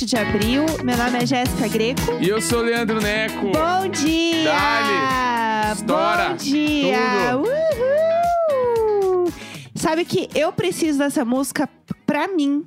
7 0.00 0.06
de 0.06 0.16
abril. 0.16 0.64
Meu 0.82 0.96
nome 0.96 1.18
é 1.18 1.26
Jéssica 1.26 1.68
Greco. 1.68 2.00
E 2.20 2.28
eu 2.28 2.40
sou 2.40 2.60
o 2.60 2.62
Leandro 2.62 3.00
Neco. 3.02 3.50
Bom 3.52 3.88
dia! 3.90 4.44
Dale! 4.44 5.74
Estoura! 5.74 6.28
Bom 6.30 6.36
dia! 6.36 7.36
Uhul! 7.36 9.32
Sabe 9.74 10.04
que 10.06 10.28
eu 10.34 10.52
preciso 10.52 10.98
dessa 10.98 11.22
música 11.24 11.68
pra 12.06 12.26
mim. 12.28 12.64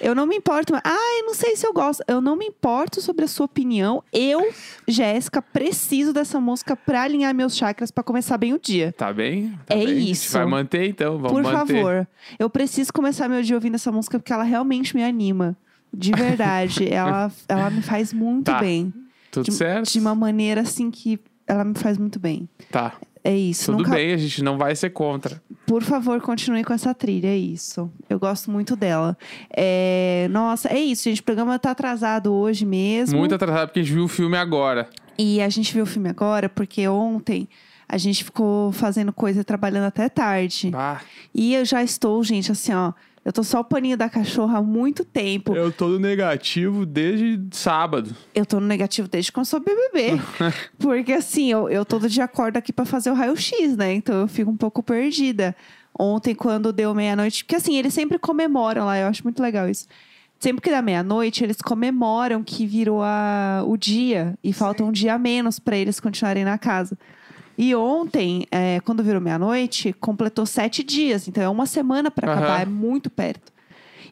Eu 0.00 0.14
não 0.14 0.26
me 0.26 0.36
importo. 0.36 0.74
Ah, 0.76 1.18
eu 1.20 1.26
não 1.26 1.34
sei 1.34 1.56
se 1.56 1.66
eu 1.66 1.72
gosto. 1.72 2.04
Eu 2.06 2.20
não 2.20 2.36
me 2.36 2.46
importo 2.46 3.00
sobre 3.00 3.24
a 3.24 3.28
sua 3.28 3.46
opinião. 3.46 4.02
Eu, 4.12 4.52
Jéssica, 4.86 5.42
preciso 5.42 6.12
dessa 6.12 6.38
música 6.40 6.76
pra 6.76 7.02
alinhar 7.02 7.34
meus 7.34 7.56
chakras 7.56 7.90
pra 7.90 8.04
começar 8.04 8.38
bem 8.38 8.52
o 8.54 8.60
dia. 8.60 8.94
Tá 8.96 9.12
bem? 9.12 9.58
Tá 9.66 9.74
É 9.74 9.84
bem. 9.84 10.10
Isso. 10.10 10.32
vai 10.32 10.46
manter 10.46 10.88
então, 10.88 11.18
vamos 11.18 11.32
Por 11.32 11.42
manter. 11.42 11.74
favor. 11.82 12.08
Eu 12.38 12.48
preciso 12.48 12.92
começar 12.92 13.28
meu 13.28 13.42
dia 13.42 13.56
ouvindo 13.56 13.74
essa 13.74 13.90
música 13.90 14.18
porque 14.20 14.32
ela 14.32 14.44
realmente 14.44 14.94
me 14.94 15.02
anima. 15.02 15.56
De 15.98 16.12
verdade. 16.12 16.88
ela, 16.92 17.30
ela 17.48 17.70
me 17.70 17.82
faz 17.82 18.12
muito 18.12 18.44
Tá. 18.44 18.58
bem. 18.60 18.92
Tudo 19.30 19.46
de, 19.46 19.52
certo? 19.52 19.90
de 19.92 19.98
uma 19.98 20.14
maneira 20.14 20.60
assim 20.62 20.90
que 20.90 21.18
ela 21.46 21.64
me 21.64 21.74
faz 21.74 21.98
muito 21.98 22.18
bem. 22.18 22.48
Tá. 22.70 22.94
É 23.22 23.36
isso. 23.36 23.72
Tudo 23.72 23.78
Nunca- 23.78 23.90
bem, 23.96 24.12
a 24.12 24.16
gente 24.16 24.42
não 24.42 24.56
vai 24.56 24.74
ser 24.76 24.90
contra. 24.90 25.42
Por 25.66 25.82
favor, 25.82 26.20
continue 26.20 26.62
com 26.62 26.72
essa 26.72 26.94
trilha, 26.94 27.26
é 27.26 27.36
isso. 27.36 27.90
Eu 28.08 28.20
gosto 28.20 28.50
muito 28.52 28.76
dela. 28.76 29.18
É, 29.50 30.28
Nossa, 30.30 30.68
é 30.68 30.78
isso, 30.78 31.04
gente. 31.04 31.20
O 31.20 31.24
programa 31.24 31.58
tá 31.58 31.72
atrasado 31.72 32.32
hoje 32.32 32.64
mesmo. 32.64 33.18
Muito 33.18 33.34
atrasado 33.34 33.68
porque 33.68 33.80
a 33.80 33.82
gente 33.82 33.92
viu 33.94 34.04
o 34.04 34.08
filme 34.08 34.36
agora. 34.36 34.88
E 35.18 35.40
a 35.40 35.48
gente 35.48 35.72
viu 35.74 35.82
o 35.82 35.86
filme 35.86 36.08
agora 36.08 36.48
porque 36.48 36.86
ontem 36.86 37.48
a 37.88 37.98
gente 37.98 38.22
ficou 38.22 38.70
fazendo 38.72 39.12
coisa, 39.12 39.42
trabalhando 39.42 39.84
até 39.86 40.08
tarde. 40.08 40.70
Ah, 40.74 41.00
E 41.34 41.54
eu 41.54 41.64
já 41.64 41.82
estou, 41.82 42.22
gente, 42.22 42.52
assim, 42.52 42.72
ó. 42.74 42.92
Eu 43.26 43.32
tô 43.32 43.42
só 43.42 43.58
o 43.58 43.64
paninho 43.64 43.96
da 43.96 44.08
cachorra 44.08 44.58
há 44.58 44.62
muito 44.62 45.04
tempo. 45.04 45.52
eu 45.56 45.72
tô 45.72 45.88
no 45.88 45.98
negativo 45.98 46.86
desde 46.86 47.40
sábado. 47.50 48.14
Eu 48.32 48.46
tô 48.46 48.60
no 48.60 48.66
negativo 48.68 49.08
desde 49.08 49.32
que 49.32 49.34
começou 49.34 49.58
o 49.58 49.62
BBB. 49.64 50.22
Porque 50.78 51.12
assim, 51.12 51.50
eu, 51.50 51.68
eu 51.68 51.84
todo 51.84 52.08
dia 52.08 52.22
acordo 52.22 52.56
aqui 52.56 52.72
pra 52.72 52.84
fazer 52.84 53.10
o 53.10 53.14
raio-x, 53.14 53.76
né? 53.76 53.92
Então 53.94 54.20
eu 54.20 54.28
fico 54.28 54.48
um 54.48 54.56
pouco 54.56 54.80
perdida. 54.80 55.56
Ontem, 55.98 56.36
quando 56.36 56.72
deu 56.72 56.94
meia-noite, 56.94 57.42
porque 57.42 57.56
assim, 57.56 57.76
eles 57.76 57.92
sempre 57.92 58.16
comemoram 58.16 58.84
lá, 58.84 58.96
eu 58.96 59.08
acho 59.08 59.24
muito 59.24 59.42
legal 59.42 59.68
isso. 59.68 59.88
Sempre 60.38 60.62
que 60.62 60.70
dá 60.70 60.80
meia-noite, 60.80 61.42
eles 61.42 61.56
comemoram 61.56 62.44
que 62.44 62.64
virou 62.64 63.02
a, 63.02 63.64
o 63.66 63.76
dia 63.76 64.38
e 64.44 64.52
falta 64.52 64.84
um 64.84 64.92
dia 64.92 65.14
a 65.14 65.18
menos 65.18 65.58
pra 65.58 65.76
eles 65.76 65.98
continuarem 65.98 66.44
na 66.44 66.58
casa. 66.58 66.96
E 67.58 67.74
ontem, 67.74 68.46
é, 68.50 68.80
quando 68.80 69.02
virou 69.02 69.20
meia-noite, 69.20 69.92
completou 69.94 70.44
sete 70.44 70.82
dias. 70.82 71.26
Então 71.26 71.42
é 71.42 71.48
uma 71.48 71.66
semana 71.66 72.10
Aham. 72.30 72.38
acabar, 72.38 72.62
é 72.62 72.66
muito 72.66 73.08
perto. 73.08 73.52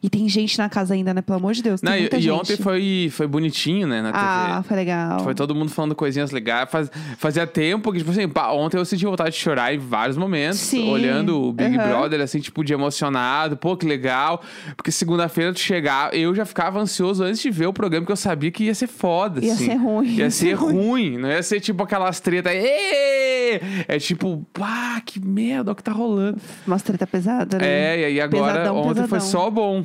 E 0.05 0.09
tem 0.09 0.29
gente 0.29 0.55
na 0.59 0.69
casa 0.69 0.93
ainda, 0.93 1.15
né? 1.15 1.21
Pelo 1.23 1.37
amor 1.39 1.53
de 1.53 1.63
Deus. 1.63 1.81
Não, 1.81 1.95
e 1.97 2.07
e 2.19 2.29
ontem 2.29 2.55
foi, 2.57 3.09
foi 3.11 3.25
bonitinho, 3.25 3.87
né, 3.87 4.03
na 4.03 4.11
Ah, 4.13 4.49
TV. 4.57 4.67
foi 4.67 4.77
legal. 4.77 5.19
Foi 5.21 5.33
todo 5.33 5.55
mundo 5.55 5.71
falando 5.71 5.95
coisinhas 5.95 6.29
legais. 6.29 6.69
Faz- 6.69 6.91
fazia 7.17 7.47
tempo 7.47 7.91
que, 7.91 7.97
tipo 7.97 8.11
assim, 8.11 8.29
pá, 8.29 8.51
ontem 8.51 8.77
eu 8.77 8.85
senti 8.85 9.03
vontade 9.03 9.31
de 9.31 9.37
chorar 9.41 9.73
em 9.73 9.79
vários 9.79 10.15
momentos. 10.15 10.59
Sim. 10.59 10.91
Olhando 10.91 11.41
o 11.41 11.51
Big 11.51 11.75
Aham. 11.75 11.87
Brother, 11.89 12.21
assim, 12.21 12.39
tipo, 12.39 12.63
de 12.63 12.71
emocionado. 12.71 13.57
Pô, 13.57 13.75
que 13.75 13.87
legal. 13.87 14.43
Porque 14.77 14.91
segunda-feira 14.91 15.51
tu 15.51 15.59
chegar, 15.59 16.13
eu 16.13 16.35
já 16.35 16.45
ficava 16.45 16.79
ansioso 16.79 17.23
antes 17.23 17.41
de 17.41 17.49
ver 17.49 17.65
o 17.65 17.73
programa, 17.73 18.03
porque 18.03 18.11
eu 18.11 18.15
sabia 18.17 18.51
que 18.51 18.65
ia 18.65 18.75
ser 18.75 18.85
foda, 18.87 19.43
Ia 19.43 19.53
assim. 19.53 19.65
ser 19.65 19.75
ruim. 19.75 20.15
Ia 20.17 20.29
ser 20.29 20.53
ruim. 20.59 21.17
Não 21.17 21.29
ia 21.29 21.41
ser 21.41 21.59
tipo 21.59 21.81
aquelas 21.81 22.19
tretas. 22.19 22.51
É 22.53 23.97
tipo, 23.99 24.45
pá, 24.53 25.01
que 25.03 25.19
merda, 25.19 25.71
o 25.71 25.75
que 25.75 25.81
tá 25.83 25.91
rolando. 25.91 26.37
Uma 26.67 26.79
treta 26.79 27.07
pesada, 27.07 27.57
né? 27.57 27.67
É, 27.67 28.01
e 28.01 28.05
aí 28.05 28.21
agora, 28.21 28.53
Pesadão, 28.53 28.77
ontem 28.77 28.87
pesadão. 28.89 29.07
foi 29.09 29.19
só 29.19 29.49
bom. 29.49 29.83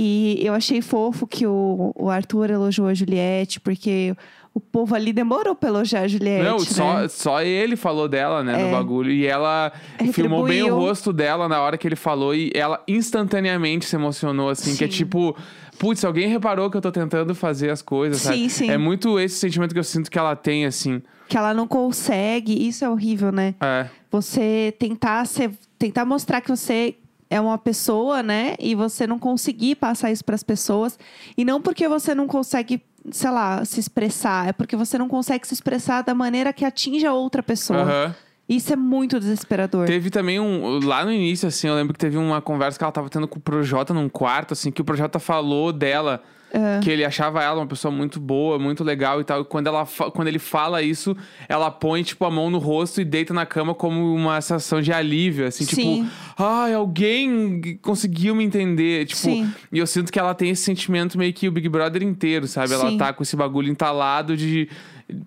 E 0.00 0.38
eu 0.46 0.54
achei 0.54 0.80
fofo 0.80 1.26
que 1.26 1.44
o, 1.46 1.92
o 1.96 2.08
Arthur 2.08 2.50
elogiou 2.50 2.86
a 2.86 2.94
Juliette, 2.94 3.58
porque 3.58 4.14
o 4.54 4.60
povo 4.60 4.94
ali 4.94 5.12
demorou 5.12 5.54
pra 5.56 5.68
elogiar 5.70 6.02
a 6.02 6.08
Juliette. 6.08 6.44
Não, 6.44 6.58
né? 6.58 6.64
só, 6.64 7.08
só 7.08 7.42
ele 7.42 7.74
falou 7.74 8.08
dela, 8.08 8.44
né, 8.44 8.52
no 8.52 8.68
É. 8.68 8.70
bagulho. 8.70 9.10
E 9.10 9.26
ela 9.26 9.72
filmou 10.12 10.44
bem 10.44 10.62
o 10.62 10.66
Retribuiu. 10.66 10.86
rosto 10.88 11.12
dela 11.12 11.48
na 11.48 11.60
hora 11.60 11.76
que 11.76 11.86
ele 11.88 11.96
falou 11.96 12.32
e 12.34 12.52
ela 12.54 12.80
instantaneamente 12.86 13.86
se 13.86 13.96
emocionou, 13.96 14.48
assim, 14.48 14.76
que 14.76 14.84
é 14.84 14.86
Sim. 14.86 14.92
tipo. 14.92 15.36
Putz, 15.78 16.04
alguém 16.04 16.28
reparou 16.28 16.68
que 16.70 16.76
eu 16.76 16.80
tô 16.80 16.90
tentando 16.90 17.34
fazer 17.36 17.70
as 17.70 17.80
coisas, 17.82 18.20
Sim, 18.20 18.26
sabe? 18.26 18.50
sim. 18.50 18.70
É 18.70 18.76
muito 18.76 19.18
esse 19.20 19.36
sentimento 19.36 19.72
que 19.72 19.78
eu 19.78 19.84
sinto 19.84 20.10
que 20.10 20.18
ela 20.18 20.34
tem, 20.34 20.64
assim. 20.66 21.00
Que 21.28 21.36
ela 21.36 21.54
não 21.54 21.68
consegue. 21.68 22.66
Isso 22.66 22.84
é 22.84 22.90
horrível, 22.90 23.30
né? 23.30 23.54
É. 23.60 23.86
Você 24.10 24.74
tentar, 24.78 25.24
ser, 25.26 25.52
tentar 25.78 26.04
mostrar 26.04 26.40
que 26.40 26.48
você 26.48 26.96
é 27.30 27.40
uma 27.40 27.58
pessoa, 27.58 28.22
né? 28.22 28.54
E 28.58 28.74
você 28.74 29.06
não 29.06 29.18
conseguir 29.18 29.76
passar 29.76 30.10
isso 30.10 30.24
pras 30.24 30.42
pessoas. 30.42 30.98
E 31.36 31.44
não 31.44 31.60
porque 31.60 31.88
você 31.88 32.14
não 32.14 32.26
consegue, 32.26 32.82
sei 33.10 33.30
lá, 33.30 33.64
se 33.64 33.78
expressar. 33.80 34.48
É 34.48 34.52
porque 34.52 34.76
você 34.76 34.96
não 34.96 35.08
consegue 35.08 35.46
se 35.46 35.54
expressar 35.54 36.02
da 36.02 36.14
maneira 36.14 36.52
que 36.52 36.64
atinja 36.64 37.12
outra 37.12 37.42
pessoa. 37.42 37.82
Aham. 37.82 38.14
Isso 38.48 38.72
é 38.72 38.76
muito 38.76 39.20
desesperador. 39.20 39.86
Teve 39.86 40.08
também 40.08 40.40
um. 40.40 40.80
Lá 40.82 41.04
no 41.04 41.12
início, 41.12 41.46
assim, 41.46 41.68
eu 41.68 41.74
lembro 41.74 41.92
que 41.92 41.98
teve 41.98 42.16
uma 42.16 42.40
conversa 42.40 42.78
que 42.78 42.84
ela 42.84 42.92
tava 42.92 43.10
tendo 43.10 43.28
com 43.28 43.38
o 43.38 43.42
Projota 43.42 43.92
num 43.92 44.08
quarto, 44.08 44.52
assim, 44.52 44.70
que 44.70 44.80
o 44.80 44.84
Projota 44.84 45.18
falou 45.18 45.70
dela. 45.70 46.22
É. 46.52 46.80
Que 46.82 46.90
ele 46.90 47.04
achava 47.04 47.42
ela 47.42 47.60
uma 47.60 47.66
pessoa 47.66 47.92
muito 47.92 48.18
boa, 48.18 48.58
muito 48.58 48.82
legal 48.82 49.20
e 49.20 49.24
tal. 49.24 49.42
E 49.42 49.44
quando, 49.44 49.66
ela 49.66 49.86
quando 50.12 50.28
ele 50.28 50.38
fala 50.38 50.82
isso, 50.82 51.16
ela 51.48 51.70
põe, 51.70 52.02
tipo, 52.02 52.24
a 52.24 52.30
mão 52.30 52.50
no 52.50 52.58
rosto 52.58 53.00
e 53.00 53.04
deita 53.04 53.34
na 53.34 53.44
cama 53.44 53.74
como 53.74 54.14
uma 54.14 54.40
sensação 54.40 54.80
de 54.80 54.92
alívio, 54.92 55.46
assim, 55.46 55.64
Sim. 55.64 56.04
tipo, 56.04 56.10
ai, 56.38 56.72
alguém 56.72 57.78
conseguiu 57.82 58.34
me 58.34 58.44
entender. 58.44 59.06
Tipo, 59.06 59.20
Sim. 59.20 59.52
e 59.70 59.78
eu 59.78 59.86
sinto 59.86 60.10
que 60.10 60.18
ela 60.18 60.34
tem 60.34 60.50
esse 60.50 60.62
sentimento 60.62 61.18
meio 61.18 61.32
que 61.32 61.48
o 61.48 61.52
Big 61.52 61.68
Brother 61.68 62.02
inteiro, 62.02 62.46
sabe? 62.46 62.72
Ela 62.72 62.90
Sim. 62.90 62.98
tá 62.98 63.12
com 63.12 63.22
esse 63.22 63.36
bagulho 63.36 63.70
entalado 63.70 64.36
de. 64.36 64.68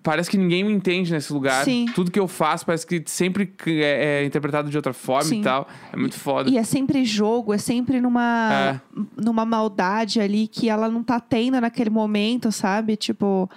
Parece 0.02 0.30
que 0.30 0.38
ninguém 0.38 0.62
me 0.62 0.72
entende 0.72 1.12
nesse 1.12 1.32
lugar. 1.32 1.64
Sim. 1.64 1.86
Tudo 1.94 2.10
que 2.10 2.18
eu 2.18 2.28
faço 2.28 2.64
parece 2.64 2.86
que 2.86 3.02
sempre 3.06 3.52
é, 3.66 4.20
é 4.22 4.24
interpretado 4.24 4.70
de 4.70 4.76
outra 4.76 4.92
forma 4.92 5.24
Sim. 5.24 5.40
e 5.40 5.42
tal. 5.42 5.66
É 5.92 5.96
muito 5.96 6.16
foda. 6.16 6.48
E 6.48 6.56
é 6.56 6.62
sempre 6.62 7.04
jogo, 7.04 7.52
é 7.52 7.58
sempre 7.58 8.00
numa, 8.00 8.80
numa 9.16 9.44
maldade 9.44 10.20
ali 10.20 10.46
que 10.46 10.68
ela 10.68 10.88
não 10.88 11.02
tá 11.02 11.18
tendo 11.18 11.60
naquele 11.60 11.90
momento, 11.90 12.52
sabe? 12.52 12.96
Tipo, 12.96 13.50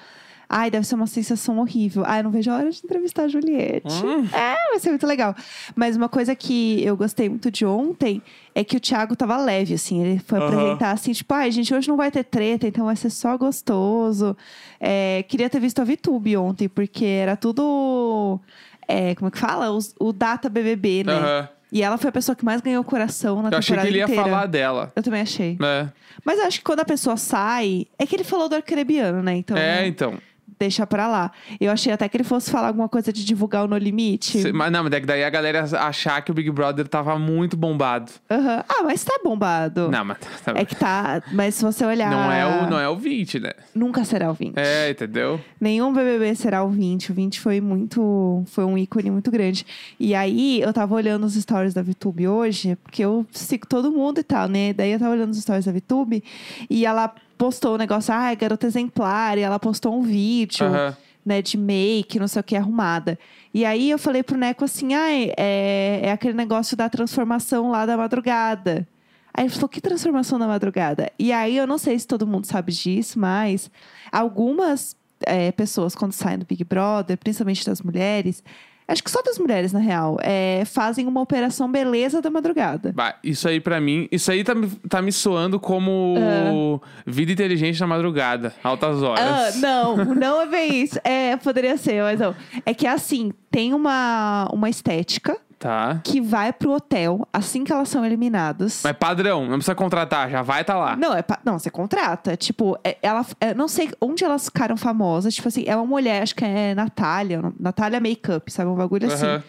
ai, 0.49 0.69
deve 0.71 0.85
ser 0.85 0.95
uma 0.95 1.07
sensação 1.07 1.59
horrível. 1.59 2.03
Ai, 2.05 2.19
eu 2.19 2.23
não 2.25 2.31
vejo 2.31 2.49
a 2.51 2.55
hora 2.57 2.69
de 2.71 2.79
entrevistar 2.83 3.23
a 3.23 3.27
Juliette. 3.27 3.93
Hum. 4.05 4.25
É, 4.33 4.55
vai 4.69 4.79
ser 4.79 4.89
muito 4.89 5.05
legal. 5.07 5.35
Mas 5.75 5.95
uma 5.95 6.07
coisa 6.09 6.35
que 6.35 6.83
eu 6.83 6.95
gostei 6.97 7.27
muito 7.29 7.49
de 7.51 7.65
ontem 7.65 8.21
é 8.53 8.63
que 8.63 8.77
o 8.77 8.79
Thiago 8.79 9.15
tava 9.15 9.37
leve, 9.37 9.73
assim. 9.73 10.01
Ele 10.03 10.19
foi 10.19 10.39
Aham. 10.39 10.47
apresentar 10.47 10.91
assim, 10.91 11.11
tipo, 11.11 11.33
ai, 11.33 11.51
gente, 11.51 11.73
hoje 11.73 11.87
não 11.87 11.97
vai 11.97 12.09
ter 12.11 12.23
treta, 12.23 12.67
então 12.67 12.85
vai 12.85 12.95
ser 12.95 13.09
só 13.09 13.37
gostoso. 13.37 14.35
É, 14.79 15.23
queria 15.27 15.49
ter 15.49 15.59
visto 15.59 15.81
a 15.81 15.83
VTube 15.85 16.37
ontem, 16.37 16.67
porque 16.69 17.05
era 17.05 17.35
tudo. 17.35 18.39
é, 18.87 19.15
como 19.15 19.27
é 19.27 19.31
que 19.31 19.37
fala? 19.39 19.71
Os- 19.71 19.93
O, 19.99 20.13
Data 20.13 20.47
BBB, 20.49 21.03
né? 21.05 21.13
Aham. 21.13 21.49
E 21.71 21.81
ela 21.81 21.97
foi 21.97 22.07
a 22.09 22.11
pessoa 22.11 22.35
que 22.35 22.45
mais 22.45 22.61
ganhou 22.61 22.81
coração 22.85 23.41
na 23.41 23.49
Eu 23.49 23.57
achei 23.57 23.61
temporada 23.75 23.87
que 23.87 23.91
ele 23.91 23.97
ia 23.97 24.03
inteira. 24.05 24.23
falar 24.23 24.45
dela. 24.45 24.93
Eu 24.95 25.03
também 25.03 25.19
achei. 25.21 25.57
É, 25.61 25.87
Mas 26.23 26.39
eu 26.39 26.45
acho 26.45 26.59
que 26.59 26.63
quando 26.63 26.79
a 26.79 26.85
pessoa 26.85 27.17
sai... 27.17 27.87
É 27.99 28.05
que 28.05 28.15
ele 28.15 28.23
falou 28.23 28.47
do 28.47 28.55
arcrebiano, 28.55 29.21
né? 29.21 29.35
Então, 29.35 29.57
é 29.57 29.85
então. 29.85 30.13
Deixa 30.59 30.85
pra 30.87 31.07
lá. 31.07 31.31
Eu 31.59 31.71
achei 31.71 31.91
até 31.91 32.07
que 32.07 32.17
ele 32.17 32.23
fosse 32.23 32.49
falar 32.51 32.67
alguma 32.67 32.87
coisa 32.89 33.11
de 33.11 33.23
divulgar 33.25 33.63
o 33.65 33.67
No 33.67 33.77
Limite. 33.77 34.41
Cê- 34.41 34.51
Mas 34.53 34.71
não, 34.71 34.83
mas 34.83 34.93
é 34.93 34.99
que 35.01 35.05
daí 35.05 35.23
a 35.23 35.29
galera 35.29 35.63
achar 35.79 36.21
que 36.21 36.31
o 36.31 36.33
Big 36.33 36.49
Brother 36.51 36.87
tava 36.87 37.17
muito 37.19 37.55
bombado. 37.57 38.11
Aham. 38.29 38.63
Ah, 38.67 38.83
mas 38.83 39.03
tá 39.03 39.19
bombado. 39.23 39.89
Não, 39.89 40.05
mas 40.05 40.17
tá- 40.43 40.53
É 40.55 40.65
que 40.65 40.75
tá... 40.75 41.21
Mas 41.33 41.55
se 41.55 41.63
você 41.63 41.85
olhar... 41.85 42.09
não, 42.09 42.31
é 42.31 42.45
o, 42.45 42.69
não 42.69 42.79
é 42.79 42.87
o 42.89 42.95
20, 42.95 43.39
né? 43.39 43.51
Nunca 43.73 44.03
será 44.03 44.29
o 44.31 44.33
20. 44.33 44.55
É, 44.57 44.89
entendeu? 44.89 45.39
Nenhum 45.59 45.93
BBB 45.93 46.35
será 46.35 46.63
o 46.63 46.69
20. 46.69 47.11
O 47.11 47.13
20 47.13 47.39
foi 47.39 47.59
muito. 47.61 48.43
Foi 48.47 48.63
um 48.65 48.77
ícone 48.77 49.11
muito 49.11 49.29
grande. 49.31 49.65
E 49.99 50.13
aí, 50.15 50.61
eu 50.61 50.71
tava 50.73 50.93
olhando 50.95 51.25
os 51.25 51.33
stories 51.35 51.73
da 51.73 51.81
VTube 51.81 52.27
hoje, 52.27 52.75
porque 52.83 53.03
eu 53.03 53.25
sigo 53.31 53.65
todo 53.67 53.91
mundo 53.91 54.19
e 54.19 54.23
tal, 54.23 54.47
né? 54.47 54.73
Daí 54.73 54.91
eu 54.91 54.99
tava 54.99 55.11
olhando 55.11 55.31
os 55.31 55.41
stories 55.41 55.65
da 55.65 55.71
VTube 55.71 56.23
e 56.69 56.85
ela 56.85 57.13
postou 57.37 57.75
um 57.75 57.77
negócio, 57.77 58.13
ah, 58.13 58.33
garota 58.33 58.67
exemplar, 58.67 59.37
e 59.37 59.41
ela 59.41 59.59
postou 59.59 59.97
um 59.97 60.01
vídeo. 60.01 60.65
Aham. 60.65 60.97
Né, 61.25 61.41
de 61.41 61.57
make, 61.57 62.19
não 62.19 62.27
sei 62.27 62.39
o 62.39 62.43
que, 62.43 62.55
arrumada. 62.55 63.17
E 63.51 63.65
aí 63.65 63.89
eu 63.89 63.97
falei 63.97 64.21
pro 64.21 64.37
Neco 64.37 64.63
assim: 64.63 64.93
ah, 64.93 65.11
é, 65.11 66.01
é 66.03 66.11
aquele 66.11 66.35
negócio 66.35 66.77
da 66.77 66.87
transformação 66.87 67.71
lá 67.71 67.83
da 67.83 67.97
madrugada. 67.97 68.87
Aí 69.35 69.45
ele 69.45 69.53
falou, 69.53 69.67
que 69.67 69.81
transformação 69.81 70.39
da 70.39 70.47
madrugada? 70.47 71.11
E 71.19 71.33
aí 71.33 71.57
eu 71.57 71.67
não 71.67 71.77
sei 71.77 71.99
se 71.99 72.07
todo 72.07 72.25
mundo 72.25 72.45
sabe 72.45 72.71
disso, 72.71 73.19
mas 73.19 73.69
algumas 74.09 74.95
é, 75.25 75.51
pessoas, 75.51 75.93
quando 75.93 76.13
saem 76.13 76.39
do 76.39 76.45
Big 76.45 76.63
Brother, 76.63 77.17
principalmente 77.17 77.65
das 77.65 77.81
mulheres, 77.81 78.41
acho 78.87 79.03
que 79.03 79.09
só 79.11 79.21
das 79.21 79.37
mulheres, 79.39 79.73
na 79.73 79.79
real, 79.79 80.17
é, 80.21 80.63
fazem 80.65 81.07
uma 81.07 81.21
operação 81.21 81.71
beleza 81.71 82.21
da 82.21 82.29
madrugada. 82.29 82.91
Bah, 82.93 83.15
isso 83.23 83.47
aí 83.47 83.59
pra 83.59 83.79
mim, 83.81 84.07
isso 84.11 84.31
aí 84.31 84.43
tá, 84.43 84.53
me- 84.55 84.69
tá 84.89 85.01
me 85.01 85.11
soando 85.11 85.59
como 85.59 86.81
vida 87.05 87.31
inteligente 87.31 87.79
na 87.79 87.87
madrugada, 87.87 88.53
altas 88.63 89.01
horas. 89.01 89.55
não, 89.57 89.97
não 90.15 90.41
é 90.41 90.45
bem 90.45 90.83
isso. 90.83 90.99
É, 91.03 91.35
poderia 91.37 91.77
ser, 91.77 92.01
mas 92.03 92.19
não. 92.19 92.35
É 92.65 92.73
que 92.73 92.85
assim, 92.87 93.31
tem 93.49 93.73
uma, 93.73 94.47
uma 94.53 94.69
estética 94.69 95.37
Tá. 95.65 95.99
que 96.03 96.21
vai 96.21 96.53
pro 96.53 96.71
hotel 96.73 97.27
assim 97.33 97.63
que 97.63 97.73
elas 97.73 97.89
são 97.89 98.05
eliminadas. 98.05 98.81
Mas 98.83 98.93
padrão, 98.97 99.41
não 99.47 99.55
precisa 99.57 99.73
contratar, 99.73 100.29
já 100.29 100.41
vai 100.43 100.63
tá 100.63 100.77
lá. 100.77 100.95
Não, 100.95 101.11
é 101.13 101.23
pa- 101.23 101.39
não, 101.43 101.57
você 101.57 101.71
contrata. 101.71 102.37
Tipo, 102.37 102.77
é- 102.83 102.97
ela. 103.01 103.25
é, 103.41 103.53
não 103.55 103.67
sei 103.67 103.89
onde 103.99 104.23
elas 104.23 104.45
ficaram 104.45 104.77
famosas. 104.77 105.33
Tipo 105.33 105.47
assim, 105.47 105.63
é 105.65 105.75
uma 105.75 105.85
mulher, 105.85 106.21
acho 106.21 106.35
que 106.35 106.45
é 106.45 106.75
Natália, 106.75 107.39
o- 107.41 107.53
Natália 107.59 107.99
Makeup, 107.99 108.51
sabe? 108.51 108.69
Um 108.69 108.75
bagulho 108.75 109.07
assim. 109.07 109.25
Aham. 109.25 109.43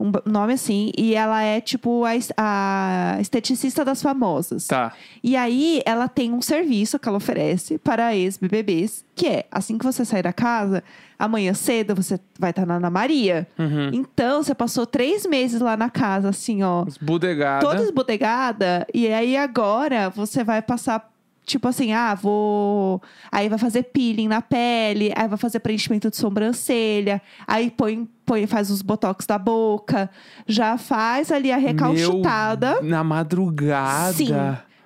Um 0.00 0.12
nome 0.24 0.52
assim. 0.52 0.92
E 0.96 1.14
ela 1.14 1.42
é, 1.42 1.60
tipo, 1.60 2.04
a, 2.04 2.10
a 2.36 3.20
esteticista 3.20 3.84
das 3.84 4.00
famosas. 4.00 4.66
Tá. 4.66 4.92
E 5.22 5.36
aí, 5.36 5.82
ela 5.84 6.08
tem 6.08 6.32
um 6.32 6.40
serviço 6.40 6.98
que 6.98 7.08
ela 7.08 7.18
oferece 7.18 7.78
para 7.78 8.14
ex-BBBs, 8.14 9.04
que 9.14 9.26
é, 9.26 9.46
assim 9.50 9.76
que 9.76 9.84
você 9.84 10.04
sair 10.04 10.22
da 10.22 10.32
casa, 10.32 10.84
amanhã 11.18 11.52
cedo 11.52 11.94
você 11.94 12.20
vai 12.38 12.50
estar 12.50 12.64
na 12.64 12.76
Ana 12.76 12.90
Maria. 12.90 13.46
Uhum. 13.58 13.90
Então, 13.92 14.42
você 14.42 14.54
passou 14.54 14.86
três 14.86 15.26
meses 15.26 15.60
lá 15.60 15.76
na 15.76 15.90
casa, 15.90 16.28
assim, 16.28 16.62
ó, 16.62 16.84
Esbudegada. 16.86 17.66
toda 17.66 17.82
esbodegada. 17.82 18.86
E 18.94 19.08
aí, 19.08 19.36
agora, 19.36 20.08
você 20.10 20.44
vai 20.44 20.62
passar, 20.62 21.10
tipo 21.48 21.66
assim, 21.66 21.92
ah, 21.92 22.14
vou... 22.14 23.02
Aí 23.32 23.48
vai 23.48 23.58
fazer 23.58 23.84
peeling 23.84 24.28
na 24.28 24.40
pele, 24.42 25.12
aí 25.16 25.26
vai 25.26 25.38
fazer 25.38 25.60
preenchimento 25.60 26.10
de 26.10 26.16
sobrancelha, 26.16 27.20
aí 27.46 27.70
põe, 27.70 28.08
põe 28.24 28.46
faz 28.46 28.70
os 28.70 28.82
botox 28.82 29.26
da 29.26 29.38
boca, 29.38 30.10
já 30.46 30.76
faz 30.76 31.32
ali 31.32 31.50
a 31.50 31.56
recalchutada. 31.56 32.74
Meu, 32.74 32.84
na 32.84 33.02
madrugada. 33.02 34.12
Sim. 34.12 34.32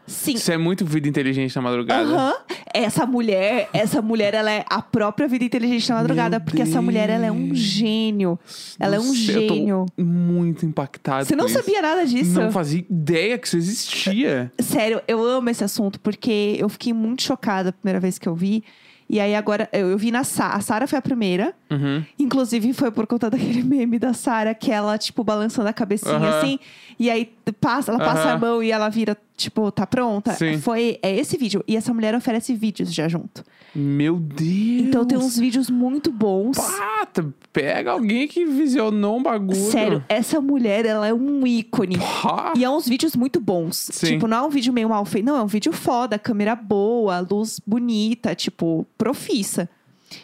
Sim. 0.06 0.34
Isso 0.34 0.50
é 0.50 0.58
muito 0.58 0.84
vida 0.84 1.08
inteligente 1.08 1.54
na 1.54 1.62
madrugada. 1.62 2.02
Aham. 2.08 2.34
Essa 2.74 3.06
mulher, 3.06 3.68
essa 3.72 4.00
mulher, 4.02 4.34
ela 4.34 4.50
é 4.50 4.64
a 4.68 4.80
própria 4.82 5.28
vida 5.28 5.44
inteligente 5.44 5.88
na 5.90 5.96
madrugada, 5.96 6.38
Meu 6.38 6.44
porque 6.44 6.62
essa 6.62 6.80
mulher, 6.82 7.08
ela 7.10 7.26
é 7.26 7.30
um 7.30 7.46
Deus. 7.48 7.58
gênio. 7.58 8.38
Ela 8.80 8.96
é 8.96 9.00
um 9.00 9.06
Nossa, 9.08 9.32
eu 9.32 9.46
tô 9.46 9.54
gênio. 9.54 9.86
muito 9.98 10.64
impactado. 10.66 11.24
Você 11.26 11.36
não 11.36 11.44
com 11.44 11.50
isso. 11.50 11.58
sabia 11.62 11.82
nada 11.82 12.04
disso? 12.06 12.40
Não 12.40 12.50
fazia 12.50 12.80
ideia 12.90 13.38
que 13.38 13.46
isso 13.46 13.56
existia. 13.56 14.50
Sério, 14.58 15.00
eu 15.06 15.22
amo 15.24 15.50
esse 15.50 15.62
assunto, 15.62 16.00
porque 16.00 16.56
eu 16.58 16.68
fiquei 16.68 16.92
muito 16.92 17.22
chocada 17.22 17.68
a 17.70 17.72
primeira 17.72 18.00
vez 18.00 18.18
que 18.18 18.28
eu 18.28 18.34
vi. 18.34 18.64
E 19.10 19.20
aí 19.20 19.34
agora, 19.34 19.68
eu, 19.74 19.90
eu 19.90 19.98
vi 19.98 20.10
na 20.10 20.24
Sara. 20.24 20.54
A 20.54 20.60
Sara 20.62 20.86
foi 20.86 20.98
a 20.98 21.02
primeira. 21.02 21.52
Uhum. 21.70 22.02
Inclusive, 22.18 22.72
foi 22.72 22.90
por 22.90 23.06
conta 23.06 23.28
daquele 23.28 23.60
meme 23.62 23.98
da 23.98 24.14
Sara, 24.14 24.54
que 24.54 24.70
ela, 24.72 24.96
tipo, 24.96 25.22
balançando 25.22 25.68
a 25.68 25.72
cabecinha 25.72 26.14
Aham. 26.16 26.38
assim. 26.38 26.58
E 26.98 27.10
aí 27.10 27.30
passa, 27.60 27.92
ela 27.92 27.98
passa 28.02 28.30
a 28.32 28.38
mão 28.38 28.62
e 28.62 28.70
ela 28.70 28.88
vira, 28.88 29.14
tipo, 29.36 29.70
tá 29.70 29.86
pronta. 29.86 30.32
Sim. 30.34 30.58
Foi 30.58 30.98
é 31.02 31.14
esse 31.16 31.36
vídeo. 31.36 31.64
E 31.66 31.76
essa 31.76 31.92
mulher 31.92 32.14
oferece 32.14 32.54
vídeos 32.54 32.92
já 32.92 33.08
junto. 33.08 33.44
Meu 33.74 34.18
Deus. 34.18 34.88
Então 34.88 35.04
tem 35.04 35.16
uns 35.16 35.38
vídeos 35.38 35.70
muito 35.70 36.12
bons. 36.12 36.58
Pata, 36.58 37.32
pega 37.52 37.92
alguém 37.92 38.28
que 38.28 38.44
visionou 38.44 39.18
um 39.18 39.22
bagulho. 39.22 39.70
Sério, 39.70 40.04
essa 40.08 40.40
mulher, 40.40 40.84
ela 40.84 41.06
é 41.06 41.14
um 41.14 41.46
ícone. 41.46 41.98
Pá. 41.98 42.52
E 42.56 42.64
é 42.64 42.70
uns 42.70 42.86
vídeos 42.86 43.16
muito 43.16 43.40
bons. 43.40 43.88
Sim. 43.92 44.06
Tipo, 44.06 44.26
não 44.26 44.36
é 44.36 44.42
um 44.42 44.50
vídeo 44.50 44.72
meio 44.72 44.88
mal 44.88 45.04
feito. 45.04 45.24
Não, 45.24 45.36
é 45.36 45.42
um 45.42 45.46
vídeo 45.46 45.72
foda, 45.72 46.18
câmera 46.18 46.54
boa, 46.54 47.20
luz 47.20 47.60
bonita, 47.66 48.34
tipo, 48.34 48.86
profissa. 48.98 49.68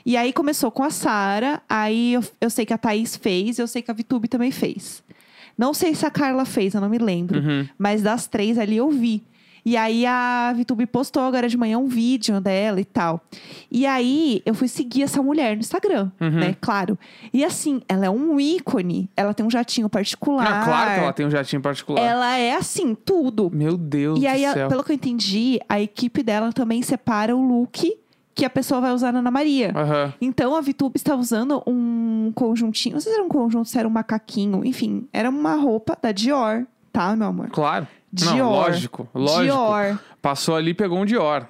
E 0.04 0.16
aí 0.16 0.32
começou 0.32 0.70
com 0.70 0.82
a 0.82 0.90
Sara, 0.90 1.62
aí 1.68 2.12
eu, 2.12 2.24
eu 2.40 2.50
sei 2.50 2.66
que 2.66 2.74
a 2.74 2.78
Thaís 2.78 3.16
fez, 3.16 3.58
eu 3.58 3.66
sei 3.66 3.80
que 3.80 3.90
a 3.90 3.94
Vitube 3.94 4.28
também 4.28 4.50
fez. 4.50 5.02
Não 5.58 5.74
sei 5.74 5.94
se 5.94 6.06
a 6.06 6.10
Carla 6.10 6.44
fez, 6.44 6.72
eu 6.74 6.80
não 6.80 6.88
me 6.88 6.98
lembro. 6.98 7.40
Uhum. 7.40 7.66
Mas 7.76 8.00
das 8.00 8.26
três 8.28 8.56
ali 8.58 8.76
eu 8.76 8.88
vi. 8.90 9.22
E 9.64 9.76
aí 9.76 10.06
a 10.06 10.50
Vitube 10.56 10.86
postou 10.86 11.22
agora 11.24 11.46
de 11.46 11.56
manhã 11.58 11.78
um 11.78 11.88
vídeo 11.88 12.40
dela 12.40 12.80
e 12.80 12.84
tal. 12.86 13.20
E 13.70 13.84
aí 13.84 14.40
eu 14.46 14.54
fui 14.54 14.66
seguir 14.68 15.02
essa 15.02 15.22
mulher 15.22 15.56
no 15.56 15.60
Instagram, 15.60 16.10
Uhum. 16.18 16.30
né? 16.30 16.56
Claro. 16.58 16.96
E 17.34 17.44
assim, 17.44 17.82
ela 17.86 18.06
é 18.06 18.10
um 18.10 18.40
ícone. 18.40 19.10
Ela 19.14 19.34
tem 19.34 19.44
um 19.44 19.50
jatinho 19.50 19.88
particular. 19.90 20.44
Não, 20.58 20.64
claro 20.64 20.90
que 20.94 21.00
ela 21.00 21.12
tem 21.12 21.26
um 21.26 21.30
jatinho 21.30 21.60
particular. 21.60 22.00
Ela 22.00 22.38
é 22.38 22.54
assim, 22.54 22.94
tudo. 22.94 23.50
Meu 23.52 23.76
Deus 23.76 24.20
E 24.22 24.26
aí, 24.26 24.42
do 24.42 24.46
a- 24.46 24.54
céu. 24.54 24.68
pelo 24.68 24.82
que 24.84 24.92
eu 24.92 24.96
entendi, 24.96 25.60
a 25.68 25.78
equipe 25.80 26.22
dela 26.22 26.50
também 26.52 26.80
separa 26.80 27.36
o 27.36 27.42
look 27.46 27.94
que 28.38 28.44
a 28.44 28.50
pessoa 28.50 28.80
vai 28.80 28.92
usar 28.92 29.12
na 29.12 29.18
Ana 29.18 29.32
Maria. 29.32 29.72
Aham. 29.74 30.14
Então 30.20 30.54
a 30.54 30.60
Vitube 30.60 30.96
está 30.96 31.16
usando 31.16 31.60
um 31.66 32.30
conjuntinho, 32.36 32.94
não 32.94 33.00
sei 33.00 33.10
se 33.12 33.18
era 33.18 33.26
um 33.26 33.28
conjunto, 33.28 33.68
se 33.68 33.76
era 33.76 33.88
um 33.88 33.90
macaquinho, 33.90 34.64
enfim, 34.64 35.08
era 35.12 35.28
uma 35.28 35.56
roupa 35.56 35.98
da 36.00 36.12
Dior, 36.12 36.64
tá, 36.92 37.16
meu 37.16 37.26
amor? 37.26 37.50
Claro. 37.50 37.88
Não, 38.12 38.32
Dior. 38.32 38.48
lógico, 38.48 39.08
lógico. 39.12 39.42
Dior, 39.42 39.98
Passou 40.22 40.54
ali 40.54 40.70
e 40.70 40.74
pegou 40.74 40.98
um 41.00 41.04
Dior. 41.04 41.48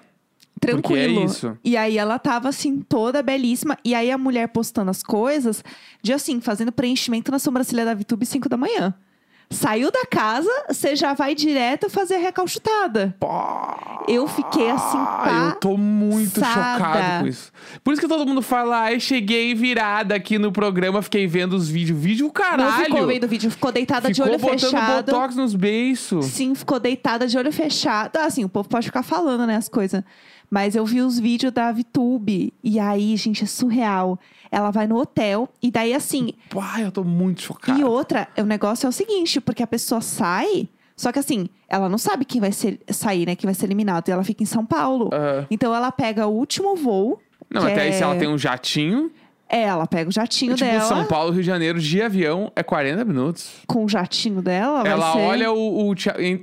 tranquilo. 0.59 0.83
Porque 0.83 0.99
é 0.99 1.25
isso. 1.25 1.59
E 1.63 1.77
aí 1.77 1.99
ela 1.99 2.19
tava 2.19 2.49
assim, 2.49 2.81
toda 2.81 3.23
belíssima. 3.23 3.77
E 3.85 3.95
aí 3.95 4.11
a 4.11 4.17
mulher 4.17 4.49
postando 4.49 4.91
as 4.91 5.03
coisas, 5.03 5.63
de 6.03 6.15
assim, 6.15 6.41
fazendo 6.41 6.73
preenchimento 6.73 7.31
na 7.31 7.39
sobrancelha 7.39 7.85
da 7.85 7.93
Vitube 7.93 8.25
5 8.25 8.49
da 8.49 8.57
manhã. 8.57 8.95
Saiu 9.51 9.91
da 9.91 10.05
casa, 10.05 10.51
você 10.69 10.95
já 10.95 11.15
vai 11.15 11.35
direto 11.35 11.89
fazer 11.89 12.17
a 12.17 12.19
recalchutada. 12.19 13.17
Pá. 13.19 14.05
Eu 14.07 14.27
fiquei 14.29 14.71
assim, 14.71 14.99
Ah, 14.99 15.53
eu 15.55 15.61
tô 15.61 15.77
muito 15.77 16.35
chocado 16.41 17.21
com 17.23 17.27
isso. 17.27 17.51
Por 17.83 17.93
isso 17.93 18.01
que 18.01 18.09
todo 18.09 18.27
mundo 18.27 18.43
fala, 18.43 18.81
ai, 18.83 19.01
cheguei 19.01 19.55
virada 19.55 20.15
aqui 20.15 20.39
no 20.39 20.53
programa, 20.53 21.01
fiquei 21.01 21.27
vendo 21.27 21.55
os 21.55 21.69
vídeos. 21.69 21.99
Vídeo 21.99 22.31
caralho. 22.31 22.63
Não 22.71 22.85
ficou 22.85 23.07
vendo 23.07 23.25
o 23.25 23.29
vídeo, 23.29 23.51
ficou 23.51 23.73
deitada 23.73 24.09
de 24.09 24.15
Ficou 24.15 24.29
olho 24.31 24.39
botando 24.39 24.61
fechado. 24.61 25.13
botox 25.13 25.35
nos 25.35 25.55
beiços. 25.55 26.27
Sim, 26.27 26.55
ficou 26.55 26.79
deitada 26.79 27.27
de 27.27 27.37
olho 27.39 27.53
fechado. 27.53 28.17
Ah, 28.19 28.27
Assim, 28.29 28.45
o 28.45 28.49
povo 28.51 28.69
pode 28.69 28.87
ficar 28.87 29.03
falando, 29.03 29.47
né, 29.47 29.57
as 29.57 29.69
coisas. 29.71 30.05
Mas 30.51 30.75
eu 30.75 30.85
vi 30.85 31.01
os 31.01 31.19
vídeos 31.19 31.53
da 31.53 31.71
VTube. 31.71 32.53
E 32.63 32.79
aí, 32.79 33.17
gente, 33.17 33.45
é 33.45 33.47
surreal. 33.47 34.19
Ela 34.51 34.71
vai 34.71 34.87
no 34.87 34.97
hotel. 34.97 35.49
E 35.63 35.71
daí, 35.71 35.93
assim... 35.93 36.33
Pai, 36.49 36.85
eu 36.85 36.93
tô 36.93 37.05
muito 37.05 37.43
chocado. 37.43 37.79
E 37.79 37.85
outra, 37.85 38.29
o 38.39 38.45
negócio 38.45 38.87
é 38.87 38.89
o 38.89 38.93
seguinte. 38.93 39.41
Porque 39.41 39.63
a 39.63 39.67
pessoa 39.67 40.01
sai... 40.01 40.69
Só 40.97 41.13
que 41.13 41.19
assim, 41.21 41.49
ela 41.69 41.89
não 41.89 41.99
sabe 41.99 42.25
quem 42.25 42.41
vai 42.41 42.51
ser, 42.51 42.81
sair, 42.89 43.25
né? 43.25 43.37
Quem 43.37 43.47
vai 43.47 43.55
ser 43.55 43.67
eliminado. 43.67 44.09
E 44.09 44.11
ela 44.11 44.25
fica 44.25 44.43
em 44.43 44.47
São 44.47 44.67
Paulo. 44.67 45.11
Aham. 45.13 45.47
Então, 45.49 45.73
ela 45.73 45.93
pega 45.93 46.27
o 46.27 46.33
último 46.35 46.75
voo. 46.75 47.21
Não, 47.49 47.63
até 47.63 47.83
aí 47.83 47.89
é... 47.91 47.93
se 47.93 48.03
ela 48.03 48.17
tem 48.17 48.29
um 48.29 48.37
jatinho. 48.37 49.11
É, 49.49 49.63
ela 49.63 49.87
pega 49.87 50.11
o 50.11 50.13
jatinho 50.13 50.55
tipo, 50.55 50.69
dela. 50.69 50.85
São 50.85 51.07
Paulo, 51.07 51.31
Rio 51.31 51.41
de 51.41 51.47
Janeiro, 51.47 51.81
de 51.81 52.03
avião 52.03 52.53
é 52.55 52.63
40 52.63 53.05
minutos. 53.05 53.51
Com 53.67 53.85
o 53.85 53.89
jatinho 53.89 54.43
dela, 54.43 54.87
Ela 54.87 55.13
ser... 55.13 55.19
olha 55.21 55.53
o, 55.53 55.89
o 55.89 55.95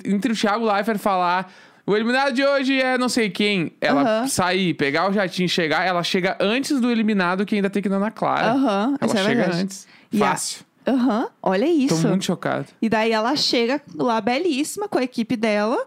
entre 0.05 0.33
o 0.33 0.35
Thiago 0.35 0.65
Leifert 0.65 0.97
falar. 0.97 1.51
O 1.87 1.95
eliminado 1.95 2.33
de 2.33 2.43
hoje 2.43 2.81
é 2.81 2.97
não 2.97 3.07
sei 3.09 3.29
quem. 3.29 3.73
Ela 3.79 4.01
Aham. 4.01 4.27
sair, 4.27 4.73
pegar 4.73 5.09
o 5.09 5.13
jatinho 5.13 5.45
e 5.45 5.49
chegar, 5.49 5.85
ela 5.85 6.01
chega 6.03 6.35
antes 6.39 6.79
do 6.81 6.89
eliminado 6.91 7.45
que 7.45 7.55
ainda 7.55 7.69
tem 7.69 7.81
que 7.81 7.87
ir 7.87 7.91
na 7.91 7.97
Ana 7.97 8.09
Clara. 8.11 8.51
Aham, 8.53 8.95
Ela 8.99 9.07
isso 9.11 9.17
é 9.17 9.23
chega 9.23 9.35
verdade. 9.43 9.61
antes. 9.63 9.87
E 10.11 10.23
a- 10.23 10.27
Fácil. 10.31 10.65
Aham, 10.87 11.27
olha 11.41 11.65
Tô 11.65 11.71
isso. 11.73 12.07
muito 12.07 12.25
chocado. 12.25 12.67
E 12.81 12.87
daí 12.89 13.11
ela 13.11 13.35
chega 13.35 13.81
lá 13.95 14.19
belíssima 14.21 14.87
com 14.87 14.97
a 14.99 15.03
equipe 15.03 15.35
dela 15.35 15.77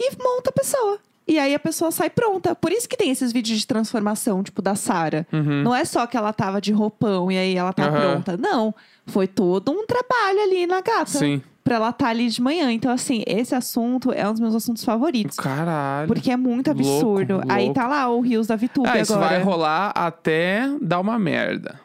e 0.00 0.10
monta 0.22 0.50
a 0.50 0.52
pessoa. 0.52 0.98
E 1.26 1.38
aí 1.38 1.54
a 1.54 1.58
pessoa 1.60 1.92
sai 1.92 2.10
pronta. 2.10 2.52
Por 2.54 2.72
isso 2.72 2.88
que 2.88 2.96
tem 2.96 3.10
esses 3.10 3.32
vídeos 3.32 3.60
de 3.60 3.66
transformação, 3.66 4.42
tipo 4.42 4.60
da 4.60 4.74
Sara. 4.74 5.24
Uhum. 5.32 5.62
Não 5.62 5.72
é 5.74 5.84
só 5.84 6.04
que 6.06 6.16
ela 6.16 6.32
tava 6.32 6.60
de 6.60 6.72
roupão 6.72 7.30
e 7.30 7.38
aí 7.38 7.54
ela 7.56 7.72
tá 7.72 7.84
Aham. 7.86 8.00
pronta. 8.00 8.36
Não. 8.36 8.74
Foi 9.06 9.28
todo 9.28 9.70
um 9.70 9.86
trabalho 9.86 10.42
ali 10.42 10.66
na 10.66 10.80
gata. 10.80 11.06
Sim. 11.06 11.40
Pra 11.64 11.76
ela 11.76 11.90
estar 11.90 12.08
ali 12.08 12.28
de 12.28 12.42
manhã. 12.42 12.72
Então, 12.72 12.90
assim, 12.90 13.22
esse 13.26 13.54
assunto 13.54 14.10
é 14.12 14.28
um 14.28 14.32
dos 14.32 14.40
meus 14.40 14.54
assuntos 14.54 14.84
favoritos. 14.84 15.36
Caralho. 15.36 16.08
Porque 16.08 16.30
é 16.30 16.36
muito 16.36 16.68
Louco, 16.72 16.80
absurdo. 16.82 17.40
Aí 17.48 17.66
louco. 17.66 17.80
tá 17.80 17.86
lá 17.86 18.08
o 18.08 18.20
Rios 18.20 18.48
da 18.48 18.56
VTube 18.56 18.88
Ah, 18.88 18.98
isso 18.98 19.14
agora. 19.14 19.28
vai 19.30 19.42
rolar 19.42 19.92
até 19.94 20.68
dar 20.80 20.98
uma 20.98 21.18
merda. 21.20 21.78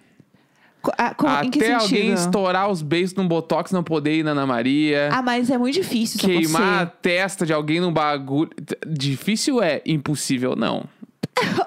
Co- 0.82 0.92
ah, 0.98 1.14
co- 1.14 1.28
em 1.44 1.50
que 1.52 1.60
até 1.60 1.74
alguém 1.76 2.14
estourar 2.14 2.70
os 2.70 2.82
beijos 2.82 3.14
num 3.14 3.28
botox 3.28 3.72
não 3.72 3.84
poder 3.84 4.18
ir 4.20 4.24
na 4.24 4.32
Ana 4.32 4.46
Maria. 4.48 5.10
Ah, 5.12 5.22
mas 5.22 5.50
é 5.50 5.58
muito 5.58 5.76
difícil 5.76 6.18
isso 6.18 6.26
queimar 6.28 6.82
a 6.84 6.86
testa 6.86 7.46
de 7.46 7.54
alguém 7.54 7.80
num 7.80 7.92
bagulho. 7.92 8.50
Difícil 8.88 9.62
é, 9.62 9.82
impossível 9.86 10.56
não. 10.56 10.86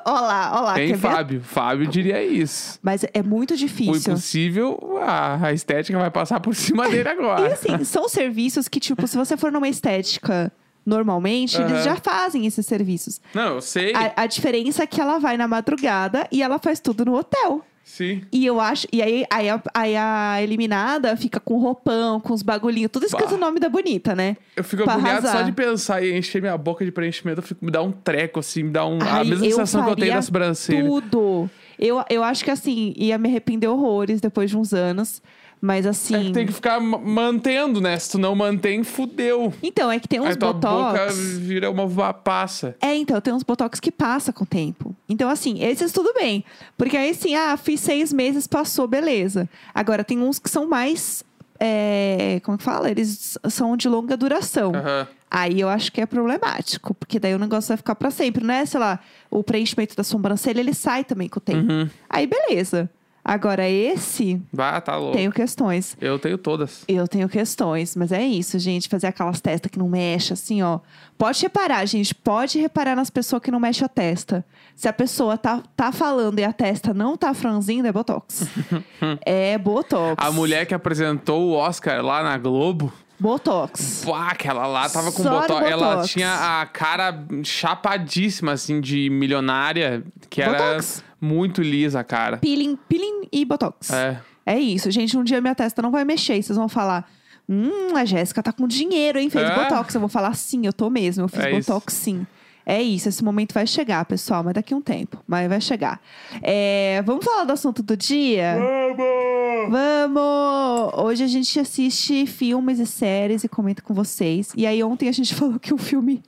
Ó 0.04 0.12
lá, 0.20 0.50
ó 0.54 0.60
lá. 0.62 0.80
Hein, 0.80 0.88
quer 0.88 0.96
ver? 0.96 1.08
Fábio? 1.10 1.40
Fábio 1.42 1.86
diria 1.86 2.22
isso. 2.22 2.78
Mas 2.82 3.04
é 3.12 3.22
muito 3.22 3.54
O 3.54 3.56
difícil. 3.56 4.12
impossível, 4.12 4.98
a, 5.02 5.46
a 5.46 5.52
estética 5.52 5.98
vai 5.98 6.10
passar 6.10 6.40
por 6.40 6.54
cima 6.54 6.88
dele 6.88 7.08
E 7.08 7.12
agora. 7.12 7.52
assim, 7.52 7.82
são 7.84 8.08
serviços 8.08 8.68
que, 8.68 8.80
tipo, 8.80 9.06
se 9.06 9.16
você 9.16 9.36
for 9.36 9.50
numa 9.52 9.68
estética 9.68 10.52
normalmente, 10.84 11.56
Aham. 11.60 11.70
eles 11.70 11.84
já 11.84 11.96
fazem 11.96 12.46
esses 12.46 12.64
serviços. 12.66 13.20
Não, 13.34 13.54
eu 13.56 13.60
sei. 13.60 13.94
A, 13.94 14.22
a 14.22 14.26
diferença 14.26 14.82
é 14.82 14.86
que 14.86 15.00
ela 15.00 15.18
vai 15.18 15.36
na 15.36 15.46
madrugada 15.46 16.26
e 16.32 16.42
ela 16.42 16.58
faz 16.58 16.80
tudo 16.80 17.04
no 17.04 17.14
hotel. 17.14 17.64
Sim. 17.90 18.22
E 18.32 18.46
eu 18.46 18.60
acho. 18.60 18.86
E 18.92 19.02
aí, 19.02 19.26
aí, 19.28 19.50
a, 19.50 19.60
aí 19.74 19.96
a 19.96 20.40
eliminada 20.40 21.16
fica 21.16 21.40
com 21.40 21.58
roupão, 21.58 22.20
com 22.20 22.32
os 22.32 22.40
bagulhinhos, 22.40 22.88
tudo 22.92 23.04
escrito 23.04 23.30
Bah. 23.30 23.34
o 23.34 23.38
nome 23.38 23.58
da 23.58 23.68
bonita, 23.68 24.14
né? 24.14 24.36
Eu 24.54 24.62
fico 24.62 24.84
Pra 24.84 24.94
agoniado 24.94 25.26
só 25.26 25.42
de 25.42 25.50
pensar 25.50 26.00
e 26.00 26.16
encher 26.16 26.40
minha 26.40 26.56
boca 26.56 26.84
de 26.84 26.92
preenchimento. 26.92 27.42
Fico, 27.42 27.64
me 27.64 27.70
dá 27.70 27.82
um 27.82 27.90
treco, 27.90 28.38
assim, 28.38 28.62
me 28.62 28.70
dá 28.70 28.86
um, 28.86 29.02
a 29.02 29.16
Ai, 29.16 29.24
mesma 29.24 29.44
eu 29.44 29.50
sensação 29.50 29.84
que 29.84 29.90
eu 29.90 29.96
tenho 29.96 30.14
na 30.14 30.22
sobrancelha. 30.22 30.84
Tudo. 30.84 31.50
Eu, 31.76 32.04
eu 32.08 32.22
acho 32.22 32.44
que 32.44 32.50
assim, 32.50 32.94
ia 32.96 33.18
me 33.18 33.28
arrepender 33.28 33.66
horrores 33.66 34.20
depois 34.20 34.50
de 34.50 34.56
uns 34.56 34.72
anos. 34.72 35.20
Mas 35.60 35.84
É 35.84 35.90
assim. 35.90 36.24
que 36.24 36.32
tem 36.32 36.46
que 36.46 36.52
ficar 36.52 36.80
ma- 36.80 36.96
mantendo, 36.98 37.80
né? 37.80 37.98
Se 37.98 38.12
tu 38.12 38.18
não 38.18 38.34
mantém, 38.34 38.82
fudeu. 38.82 39.52
Então, 39.62 39.90
é 39.92 40.00
que 40.00 40.08
tem 40.08 40.18
uns 40.18 40.28
Aí 40.28 40.36
tua 40.36 40.52
boca 40.54 40.92
botox. 40.92 41.16
vira 41.38 41.70
uma 41.70 42.14
passa. 42.14 42.74
É, 42.80 42.94
então, 42.96 43.20
tem 43.20 43.32
uns 43.34 43.42
botox 43.42 43.78
que 43.78 43.92
passa 43.92 44.32
com 44.32 44.44
o 44.44 44.46
tempo. 44.46 44.96
Então, 45.08 45.28
assim, 45.28 45.62
esses 45.62 45.92
tudo 45.92 46.14
bem. 46.14 46.44
Porque 46.78 46.96
aí, 46.96 47.10
assim, 47.10 47.34
ah, 47.34 47.56
fiz 47.58 47.80
seis 47.80 48.10
meses, 48.12 48.46
passou, 48.46 48.86
beleza. 48.88 49.48
Agora, 49.74 50.02
tem 50.02 50.18
uns 50.20 50.38
que 50.38 50.48
são 50.48 50.66
mais 50.66 51.22
é, 51.62 52.40
como 52.42 52.56
que 52.56 52.64
fala? 52.64 52.90
Eles 52.90 53.36
são 53.50 53.76
de 53.76 53.86
longa 53.88 54.16
duração. 54.16 54.72
Aham. 54.74 55.06
Aí 55.30 55.60
eu 55.60 55.68
acho 55.68 55.92
que 55.92 56.00
é 56.00 56.06
problemático, 56.06 56.92
porque 56.94 57.20
daí 57.20 57.34
o 57.34 57.38
negócio 57.38 57.68
vai 57.68 57.76
ficar 57.76 57.94
pra 57.94 58.10
sempre, 58.10 58.42
não 58.42 58.52
é? 58.54 58.64
Sei 58.66 58.80
lá, 58.80 58.98
o 59.30 59.44
preenchimento 59.44 59.94
da 59.94 60.02
sobrancelha, 60.02 60.58
ele 60.58 60.74
sai 60.74 61.04
também 61.04 61.28
com 61.28 61.38
o 61.38 61.40
tempo. 61.42 61.70
Uhum. 61.70 61.88
Aí 62.08 62.26
beleza. 62.26 62.90
Agora 63.24 63.68
esse, 63.68 64.40
Bah, 64.52 64.80
tá 64.80 64.96
louco. 64.96 65.16
tenho 65.16 65.30
questões. 65.30 65.96
Eu 66.00 66.18
tenho 66.18 66.38
todas. 66.38 66.84
Eu 66.88 67.06
tenho 67.06 67.28
questões, 67.28 67.94
mas 67.94 68.12
é 68.12 68.22
isso, 68.24 68.58
gente. 68.58 68.88
Fazer 68.88 69.08
aquelas 69.08 69.40
testas 69.40 69.70
que 69.70 69.78
não 69.78 69.88
mexe, 69.88 70.32
assim, 70.32 70.62
ó. 70.62 70.80
Pode 71.18 71.42
reparar, 71.42 71.84
gente. 71.84 72.14
Pode 72.14 72.58
reparar 72.58 72.96
nas 72.96 73.10
pessoas 73.10 73.42
que 73.42 73.50
não 73.50 73.60
mexem 73.60 73.84
a 73.84 73.88
testa. 73.88 74.44
Se 74.74 74.88
a 74.88 74.92
pessoa 74.92 75.36
tá, 75.36 75.62
tá 75.76 75.92
falando 75.92 76.38
e 76.38 76.44
a 76.44 76.52
testa 76.52 76.94
não 76.94 77.14
tá 77.16 77.34
franzindo, 77.34 77.86
é 77.86 77.92
Botox. 77.92 78.46
é 79.24 79.58
Botox. 79.58 80.14
A 80.16 80.32
mulher 80.32 80.64
que 80.64 80.74
apresentou 80.74 81.48
o 81.48 81.52
Oscar 81.52 82.02
lá 82.02 82.22
na 82.22 82.38
Globo, 82.38 82.90
Botox. 83.18 84.02
pá, 84.06 84.28
aquela 84.30 84.66
lá 84.66 84.88
tava 84.88 85.12
com 85.12 85.22
no 85.22 85.28
botox. 85.30 85.66
Ela 85.70 85.88
Botox. 85.90 86.08
tinha 86.10 86.60
a 86.62 86.64
cara 86.64 87.22
chapadíssima, 87.44 88.52
assim, 88.52 88.80
de 88.80 89.10
milionária, 89.10 90.02
que 90.30 90.40
era 90.40 90.52
Botox. 90.56 91.04
Muito 91.20 91.62
lisa 91.62 92.00
a 92.00 92.04
cara. 92.04 92.38
Peeling, 92.38 92.78
peeling 92.88 93.28
e 93.32 93.44
Botox. 93.44 93.92
É. 93.92 94.20
É 94.46 94.58
isso, 94.58 94.90
gente. 94.90 95.16
Um 95.16 95.22
dia 95.22 95.40
minha 95.40 95.54
testa 95.54 95.82
não 95.82 95.90
vai 95.90 96.04
mexer. 96.04 96.36
e 96.38 96.42
Vocês 96.42 96.56
vão 96.56 96.68
falar. 96.68 97.08
Hum, 97.48 97.96
a 97.96 98.04
Jéssica 98.04 98.42
tá 98.42 98.52
com 98.52 98.66
dinheiro, 98.66 99.18
hein? 99.18 99.28
Fez 99.28 99.48
É? 99.48 99.54
Botox. 99.54 99.94
Eu 99.94 100.00
vou 100.00 100.08
falar 100.08 100.34
sim, 100.34 100.66
eu 100.66 100.72
tô 100.72 100.88
mesmo. 100.88 101.24
Eu 101.24 101.28
fiz 101.28 101.40
É 101.44 101.50
isso. 101.50 101.70
Botox 101.70 101.94
sim. 101.94 102.26
É 102.64 102.80
isso, 102.80 103.08
esse 103.08 103.24
momento 103.24 103.52
vai 103.52 103.66
chegar, 103.66 104.04
pessoal, 104.04 104.44
mas 104.44 104.54
daqui 104.54 104.72
a 104.72 104.76
um 104.76 104.80
tempo. 104.80 105.18
Mas 105.26 105.48
vai 105.48 105.60
chegar. 105.60 106.00
É, 106.40 107.02
vamos 107.04 107.24
falar 107.24 107.44
do 107.44 107.52
assunto 107.52 107.82
do 107.82 107.96
dia? 107.96 108.56
Vamos! 108.56 109.70
Vamos! 109.70 110.92
Hoje 111.04 111.24
a 111.24 111.26
gente 111.26 111.58
assiste 111.58 112.26
filmes 112.26 112.78
e 112.78 112.86
séries 112.86 113.42
e 113.42 113.48
comenta 113.48 113.82
com 113.82 113.92
vocês. 113.92 114.52
E 114.56 114.66
aí 114.66 114.84
ontem 114.84 115.08
a 115.08 115.12
gente 115.12 115.34
falou 115.36 115.58
que 115.58 115.74
o 115.74 115.78
filme 115.78 116.22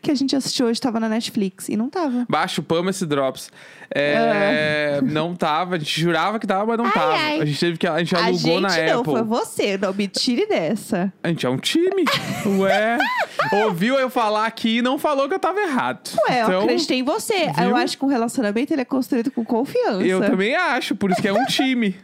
que 0.00 0.10
a 0.10 0.14
gente 0.14 0.34
assistiu 0.36 0.66
hoje 0.66 0.80
tava 0.80 0.98
na 1.00 1.08
Netflix. 1.08 1.68
E 1.68 1.76
não 1.76 1.88
tava. 1.88 2.26
Baixo, 2.28 2.62
pama 2.62 2.90
esse 2.90 3.06
drops. 3.06 3.50
É, 3.94 5.00
Não 5.02 5.34
tava, 5.34 5.74
a 5.76 5.78
gente 5.78 6.00
jurava 6.00 6.38
que 6.38 6.46
tava, 6.46 6.64
mas 6.64 6.78
não 6.78 6.86
Ai, 6.86 6.92
tava. 6.92 7.12
ai. 7.12 7.40
A 7.40 7.44
gente 7.44 7.60
teve 7.60 7.76
que. 7.78 7.86
A 7.86 7.98
gente 7.98 8.14
a 8.16 8.24
alugou 8.24 8.38
gente 8.38 8.62
na 8.62 8.82
não, 8.92 9.00
Apple. 9.00 9.12
foi 9.12 9.22
você. 9.22 9.76
Não 9.76 9.92
me 9.92 10.08
tire 10.08 10.46
dessa. 10.46 11.12
A 11.22 11.28
gente 11.28 11.44
é 11.44 11.50
um 11.50 11.58
time. 11.58 12.04
Ué. 12.58 12.98
Ouviu 13.64 13.98
eu 13.98 14.08
falar 14.08 14.46
aqui 14.46 14.78
e 14.78 14.82
não 14.82 14.98
falou 14.98 15.28
que 15.28 15.34
eu 15.34 15.38
tava 15.38 15.60
errado. 15.60 16.10
Ué, 16.28 16.40
eu 16.40 16.46
então, 16.46 16.62
acreditei 16.62 16.98
em 17.00 17.02
você. 17.02 17.50
viu? 17.52 17.64
Eu 17.68 17.76
acho 17.76 17.98
que 17.98 18.04
um 18.04 18.08
relacionamento 18.08 18.72
ele 18.72 18.80
é 18.82 18.84
construído 18.86 19.30
com 19.30 19.44
confiança. 19.44 20.02
Eu 20.02 20.20
também 20.22 20.54
acho, 20.54 20.94
por 20.96 21.10
isso 21.10 21.20
que 21.20 21.28
é 21.28 21.32
um 21.32 21.44
time. 21.44 21.94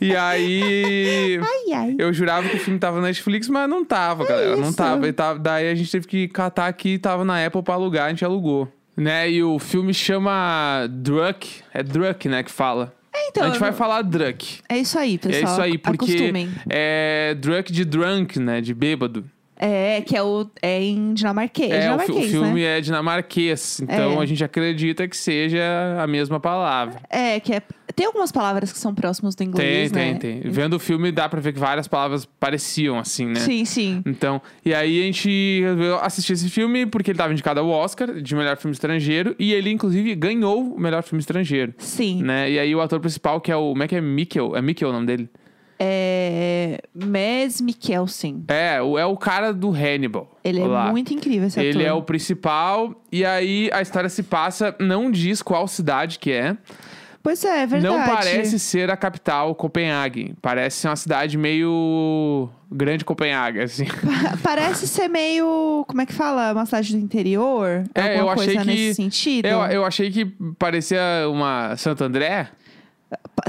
E 0.00 0.14
aí. 0.16 1.38
Ai, 1.42 1.72
ai. 1.74 1.96
Eu 1.98 2.12
jurava 2.12 2.48
que 2.48 2.56
o 2.56 2.60
filme 2.60 2.78
tava 2.78 3.00
na 3.00 3.08
Netflix, 3.08 3.48
mas 3.48 3.68
não 3.68 3.84
tava, 3.84 4.24
galera. 4.24 4.56
Não 4.56 4.72
tava. 4.72 5.08
E 5.08 5.12
tava. 5.12 5.38
Daí 5.38 5.68
a 5.70 5.74
gente 5.74 5.90
teve 5.90 6.06
que 6.06 6.28
catar 6.28 6.66
aqui, 6.66 6.98
tava 6.98 7.24
na 7.24 7.44
Apple 7.44 7.62
pra 7.62 7.74
alugar, 7.74 8.06
a 8.06 8.08
gente 8.10 8.24
alugou. 8.24 8.68
Né? 8.96 9.30
E 9.30 9.42
o 9.42 9.58
filme 9.58 9.94
chama 9.94 10.86
Druck. 10.90 11.62
É 11.72 11.82
Druck, 11.82 12.28
né, 12.28 12.42
que 12.42 12.50
fala. 12.50 12.94
É, 13.14 13.28
então, 13.28 13.44
a 13.44 13.46
gente 13.48 13.58
vai 13.58 13.72
falar 13.72 14.02
Druck. 14.02 14.60
É 14.68 14.78
isso 14.78 14.98
aí, 14.98 15.14
É 15.14 15.18
pessoal. 15.18 15.52
isso 15.52 15.60
aí, 15.62 15.78
porque 15.78 16.04
Acostumem. 16.04 16.50
é 16.68 17.34
Druck 17.38 17.72
de 17.72 17.84
drunk, 17.84 18.38
né? 18.38 18.60
De 18.60 18.72
bêbado. 18.74 19.24
É, 19.64 20.00
que 20.00 20.16
é, 20.16 20.22
o, 20.22 20.50
é 20.60 20.82
em 20.82 21.14
dinamarquês. 21.14 21.70
É, 21.70 21.94
o, 21.94 21.98
fi- 22.00 22.04
o 22.04 22.06
dinamarquês, 22.14 22.30
filme 22.32 22.60
né? 22.62 22.78
é 22.78 22.80
dinamarquês. 22.80 23.80
Então 23.80 24.18
É. 24.18 24.22
a 24.22 24.26
gente 24.26 24.42
acredita 24.42 25.06
que 25.06 25.16
seja 25.16 25.62
a 26.02 26.06
mesma 26.06 26.40
palavra. 26.40 27.00
É, 27.08 27.38
que 27.38 27.54
é... 27.54 27.62
Tem 27.94 28.06
algumas 28.06 28.32
palavras 28.32 28.72
que 28.72 28.78
são 28.78 28.94
próximas 28.94 29.34
do 29.34 29.38
Tem, 29.38 29.48
inglês, 29.48 29.92
tem, 29.92 30.12
né? 30.14 30.18
tem. 30.18 30.40
Vendo 30.40 30.74
o 30.74 30.78
filme 30.78 31.12
dá 31.12 31.28
pra 31.28 31.40
ver 31.40 31.52
que 31.52 31.58
várias 31.58 31.86
palavras 31.88 32.24
pareciam, 32.24 32.98
assim, 32.98 33.26
né? 33.26 33.40
Sim, 33.40 33.64
sim. 33.64 34.02
Então, 34.06 34.40
e 34.64 34.74
aí 34.74 35.00
a 35.00 35.04
gente 35.04 35.60
resolveu 35.60 35.98
assistir 36.00 36.32
esse 36.32 36.48
filme 36.48 36.86
porque 36.86 37.10
ele 37.10 37.18
tava 37.18 37.32
indicado 37.32 37.60
ao 37.60 37.68
Oscar 37.68 38.20
de 38.20 38.34
melhor 38.34 38.56
filme 38.56 38.72
estrangeiro 38.72 39.34
e 39.38 39.52
ele, 39.52 39.70
inclusive, 39.70 40.14
ganhou 40.14 40.74
o 40.74 40.80
melhor 40.80 41.02
filme 41.02 41.20
estrangeiro. 41.20 41.74
Sim. 41.78 42.22
Né? 42.22 42.50
E 42.50 42.58
aí 42.58 42.74
o 42.74 42.80
ator 42.80 43.00
principal, 43.00 43.40
que 43.40 43.50
é 43.50 43.56
o. 43.56 43.70
Como 43.70 43.82
é 43.82 43.88
que 43.88 43.96
é? 43.96 44.00
Mikkel? 44.00 44.56
É 44.56 44.62
Mikkel 44.62 44.88
o 44.88 44.92
nome 44.92 45.06
dele? 45.06 45.28
É... 45.84 46.78
Mads 46.94 47.60
Mikkelsen. 47.60 48.44
É, 48.46 48.80
o, 48.80 48.96
é 48.96 49.04
o 49.04 49.16
cara 49.16 49.52
do 49.52 49.70
Hannibal. 49.70 50.38
Ele 50.44 50.60
é 50.60 50.66
lá. 50.66 50.90
muito 50.92 51.12
incrível, 51.12 51.48
esse 51.48 51.58
ator. 51.58 51.68
Ele 51.68 51.82
é 51.82 51.92
o 51.92 52.02
principal, 52.02 53.02
e 53.10 53.24
aí 53.24 53.68
a 53.72 53.82
história 53.82 54.08
se 54.08 54.22
passa, 54.22 54.76
não 54.78 55.10
diz 55.10 55.42
qual 55.42 55.66
cidade 55.66 56.20
que 56.20 56.30
é. 56.30 56.56
Pois 57.22 57.44
é, 57.44 57.62
é 57.62 57.66
verdade. 57.66 57.94
Não 57.96 58.04
parece 58.04 58.58
ser 58.58 58.90
a 58.90 58.96
capital, 58.96 59.54
Copenhague. 59.54 60.34
Parece 60.42 60.78
ser 60.78 60.88
uma 60.88 60.96
cidade 60.96 61.38
meio 61.38 62.48
grande 62.70 63.04
Copenhague, 63.04 63.60
assim. 63.60 63.84
Pa- 63.84 64.36
Parece 64.42 64.88
ser 64.88 65.06
meio... 65.08 65.84
Como 65.86 66.00
é 66.02 66.06
que 66.06 66.12
fala? 66.12 66.52
Uma 66.52 66.66
cidade 66.66 66.96
do 66.96 66.98
interior? 67.02 67.84
É, 67.94 68.18
eu 68.18 68.28
achei 68.28 68.46
coisa 68.54 68.60
que- 68.60 68.66
nesse 68.66 68.94
sentido? 68.94 69.46
Eu, 69.46 69.60
eu 69.66 69.84
achei 69.84 70.10
que 70.10 70.24
parecia 70.58 71.00
uma 71.30 71.76
Santo 71.76 72.02
André, 72.02 72.48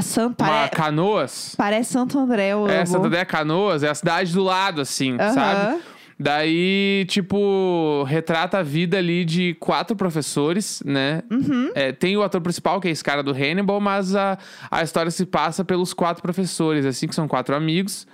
San- 0.02 0.28
uma 0.28 0.34
pare- 0.36 0.70
Canoas. 0.70 1.56
Parece 1.58 1.94
Santo 1.94 2.20
André, 2.20 2.50
eu 2.50 2.68
É. 2.68 2.86
Santo 2.86 3.08
André 3.08 3.26
Canoas, 3.26 3.82
é 3.82 3.90
a 3.90 3.96
cidade 3.96 4.34
do 4.34 4.44
lado, 4.44 4.82
assim, 4.82 5.16
Aham. 5.20 5.34
sabe? 5.34 5.82
Daí, 6.24 7.06
tipo, 7.10 8.06
retrata 8.08 8.60
a 8.60 8.64
vida 8.64 8.98
ali 8.98 9.26
de 9.26 9.56
quatro 9.56 9.94
professores, 9.94 10.82
né? 10.86 11.22
Uhum. 11.30 11.70
É, 11.76 11.92
tem 11.92 12.16
o 12.16 12.24
ator 12.24 12.40
principal, 12.40 12.80
que 12.80 12.88
é 12.88 12.92
esse 12.92 13.04
cara 13.04 13.22
do 13.22 13.32
Hannibal, 13.32 13.82
mas 13.82 14.16
a, 14.16 14.38
a 14.72 14.82
história 14.82 15.12
se 15.12 15.26
passa 15.26 15.66
pelos 15.66 15.94
quatro 15.94 16.24
professores, 16.24 16.86
assim, 16.86 17.10
que 17.10 17.14
são 17.14 17.28
quatro 17.28 17.54
amigos. 17.54 18.08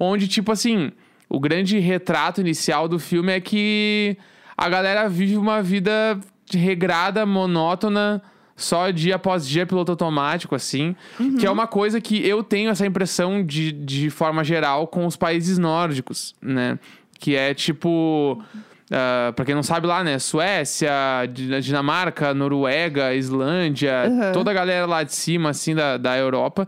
Onde, 0.00 0.28
tipo 0.28 0.50
assim, 0.50 0.92
o 1.28 1.38
grande 1.38 1.78
retrato 1.78 2.40
inicial 2.40 2.88
do 2.88 2.98
filme 2.98 3.30
é 3.32 3.38
que 3.38 4.16
a 4.56 4.70
galera 4.70 5.06
vive 5.06 5.36
uma 5.36 5.62
vida 5.62 6.18
regrada, 6.50 7.26
monótona, 7.26 8.22
só 8.56 8.90
dia 8.90 9.16
após 9.16 9.46
dia, 9.46 9.66
piloto 9.66 9.92
automático, 9.92 10.54
assim. 10.54 10.96
Que 11.38 11.46
é 11.46 11.50
uma 11.50 11.66
coisa 11.66 12.00
que 12.00 12.26
eu 12.26 12.42
tenho 12.42 12.70
essa 12.70 12.86
impressão 12.86 13.44
de, 13.44 13.72
de 13.72 14.08
forma 14.08 14.42
geral 14.42 14.86
com 14.86 15.04
os 15.04 15.16
países 15.16 15.58
nórdicos, 15.58 16.34
né? 16.40 16.78
Que 17.22 17.36
é 17.36 17.54
tipo. 17.54 18.42
ah, 18.90 19.32
pra 19.36 19.44
quem 19.44 19.54
não 19.54 19.62
sabe 19.62 19.86
lá, 19.86 20.02
né? 20.02 20.18
Suécia, 20.18 20.90
Di- 21.32 21.60
Dinamarca, 21.60 22.34
Noruega, 22.34 23.14
Islândia, 23.14 24.08
Uhum. 24.10 24.32
toda 24.32 24.50
a 24.50 24.54
galera 24.54 24.86
lá 24.86 25.04
de 25.04 25.14
cima, 25.14 25.50
assim, 25.50 25.72
da, 25.72 25.96
da 25.96 26.18
Europa, 26.18 26.66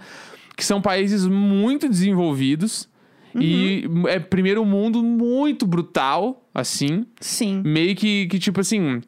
que 0.56 0.64
são 0.64 0.80
países 0.80 1.26
muito 1.26 1.88
desenvolvidos. 1.88 2.88
E 3.36 3.84
é 4.06 4.20
primeiro 4.20 4.64
mundo 4.64 5.02
muito 5.02 5.66
brutal, 5.66 6.46
assim. 6.54 7.04
Sim. 7.20 7.62
Meio 7.64 7.96
que, 7.96 8.28
que 8.28 8.38
tipo 8.38 8.60
assim. 8.60 9.00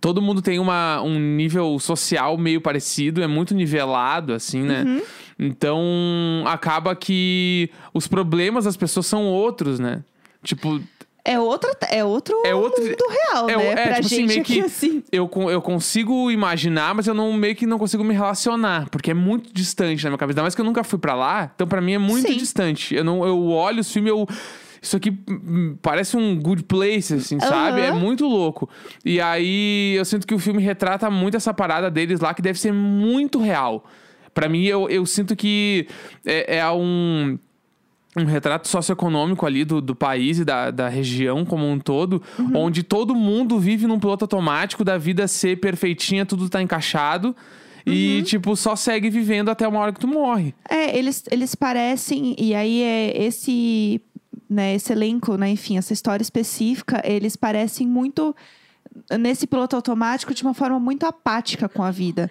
Todo 0.00 0.20
mundo 0.20 0.42
tem 0.42 0.58
uma, 0.58 1.00
um 1.02 1.16
nível 1.36 1.78
social 1.78 2.36
meio 2.36 2.60
parecido, 2.60 3.22
é 3.22 3.28
muito 3.28 3.54
nivelado, 3.54 4.32
assim, 4.32 4.60
né? 4.60 4.82
Uhum. 4.84 5.02
Então, 5.38 5.80
acaba 6.46 6.96
que 6.96 7.70
os 7.92 8.08
problemas 8.08 8.64
das 8.64 8.76
pessoas 8.76 9.06
são 9.06 9.24
outros, 9.26 9.78
né? 9.78 10.02
Tipo, 10.44 10.80
É, 11.24 11.38
outra, 11.40 11.74
é 11.90 12.04
outro 12.04 12.40
É 12.44 12.54
outro- 12.54 12.84
mundo 12.84 12.96
real, 13.08 13.48
é, 13.50 13.56
né? 13.56 13.66
é, 13.68 13.74
pra 13.74 13.94
tipo 13.94 14.06
assim, 14.06 14.16
gente 14.16 14.26
meio 14.28 14.40
aqui, 14.42 14.54
que 14.54 14.60
assim. 14.60 15.02
eu, 15.10 15.28
eu 15.50 15.62
consigo 15.62 16.30
imaginar, 16.30 16.94
mas 16.94 17.06
eu 17.06 17.14
não 17.14 17.32
meio 17.32 17.56
que 17.56 17.66
não 17.66 17.78
consigo 17.78 18.04
me 18.04 18.12
relacionar, 18.12 18.88
porque 18.90 19.10
é 19.10 19.14
muito 19.14 19.50
distante 19.52 20.04
na 20.04 20.10
minha 20.10 20.18
cabeça. 20.18 20.34
Ainda 20.36 20.42
mais 20.42 20.54
que 20.54 20.60
eu 20.60 20.64
nunca 20.66 20.84
fui 20.84 20.98
pra 20.98 21.14
lá, 21.14 21.50
então 21.54 21.66
pra 21.66 21.80
mim 21.80 21.94
é 21.94 21.98
muito 21.98 22.28
Sim. 22.30 22.36
distante. 22.36 22.94
Eu 22.94 23.02
não 23.04 23.24
eu 23.24 23.46
olho 23.48 23.80
os 23.80 23.90
filmes 23.90 24.10
eu 24.10 24.26
isso 24.82 24.98
aqui 24.98 25.16
parece 25.80 26.14
um 26.14 26.38
good 26.38 26.64
place, 26.64 27.14
assim, 27.14 27.40
sabe? 27.40 27.80
É 27.80 27.90
muito 27.90 28.26
louco. 28.28 28.68
E 29.02 29.18
aí 29.18 29.94
eu 29.96 30.04
sinto 30.04 30.26
que 30.26 30.34
o 30.34 30.38
filme 30.38 30.62
retrata 30.62 31.08
muito 31.10 31.38
essa 31.38 31.54
parada 31.54 31.90
deles 31.90 32.20
lá, 32.20 32.34
que 32.34 32.42
deve 32.42 32.58
ser 32.60 32.70
muito 32.70 33.38
real. 33.38 33.82
Pra 34.34 34.46
mim, 34.46 34.64
eu, 34.66 34.86
eu 34.90 35.06
sinto 35.06 35.34
que 35.34 35.86
é, 36.26 36.58
é 36.58 36.70
um 36.70 37.38
um 38.16 38.24
retrato 38.24 38.68
socioeconômico 38.68 39.44
ali 39.44 39.64
do, 39.64 39.80
do 39.80 39.94
país 39.94 40.38
e 40.38 40.44
da, 40.44 40.70
da 40.70 40.88
região 40.88 41.44
como 41.44 41.68
um 41.68 41.78
todo, 41.78 42.22
onde 42.54 42.82
todo 42.82 43.14
mundo 43.14 43.58
vive 43.58 43.86
num 43.86 43.98
piloto 43.98 44.24
automático 44.24 44.84
da 44.84 44.96
vida 44.96 45.26
ser 45.26 45.58
perfeitinha, 45.58 46.24
tudo 46.24 46.48
tá 46.48 46.62
encaixado. 46.62 47.34
E, 47.86 48.22
tipo, 48.22 48.56
só 48.56 48.74
segue 48.74 49.10
vivendo 49.10 49.50
até 49.50 49.68
uma 49.68 49.78
hora 49.78 49.92
que 49.92 50.00
tu 50.00 50.08
morre. 50.08 50.54
É, 50.70 50.96
eles, 50.96 51.22
eles 51.30 51.54
parecem, 51.54 52.34
e 52.38 52.54
aí 52.54 52.82
é 52.82 53.24
esse, 53.24 54.00
né, 54.48 54.74
esse 54.74 54.90
elenco, 54.90 55.36
né, 55.36 55.50
enfim, 55.50 55.76
essa 55.76 55.92
história 55.92 56.22
específica, 56.22 57.02
eles 57.04 57.36
parecem 57.36 57.86
muito 57.86 58.34
nesse 59.18 59.46
piloto 59.46 59.76
automático 59.76 60.32
de 60.32 60.42
uma 60.42 60.54
forma 60.54 60.78
muito 60.80 61.04
apática 61.04 61.68
com 61.68 61.82
a 61.82 61.90
vida. 61.90 62.30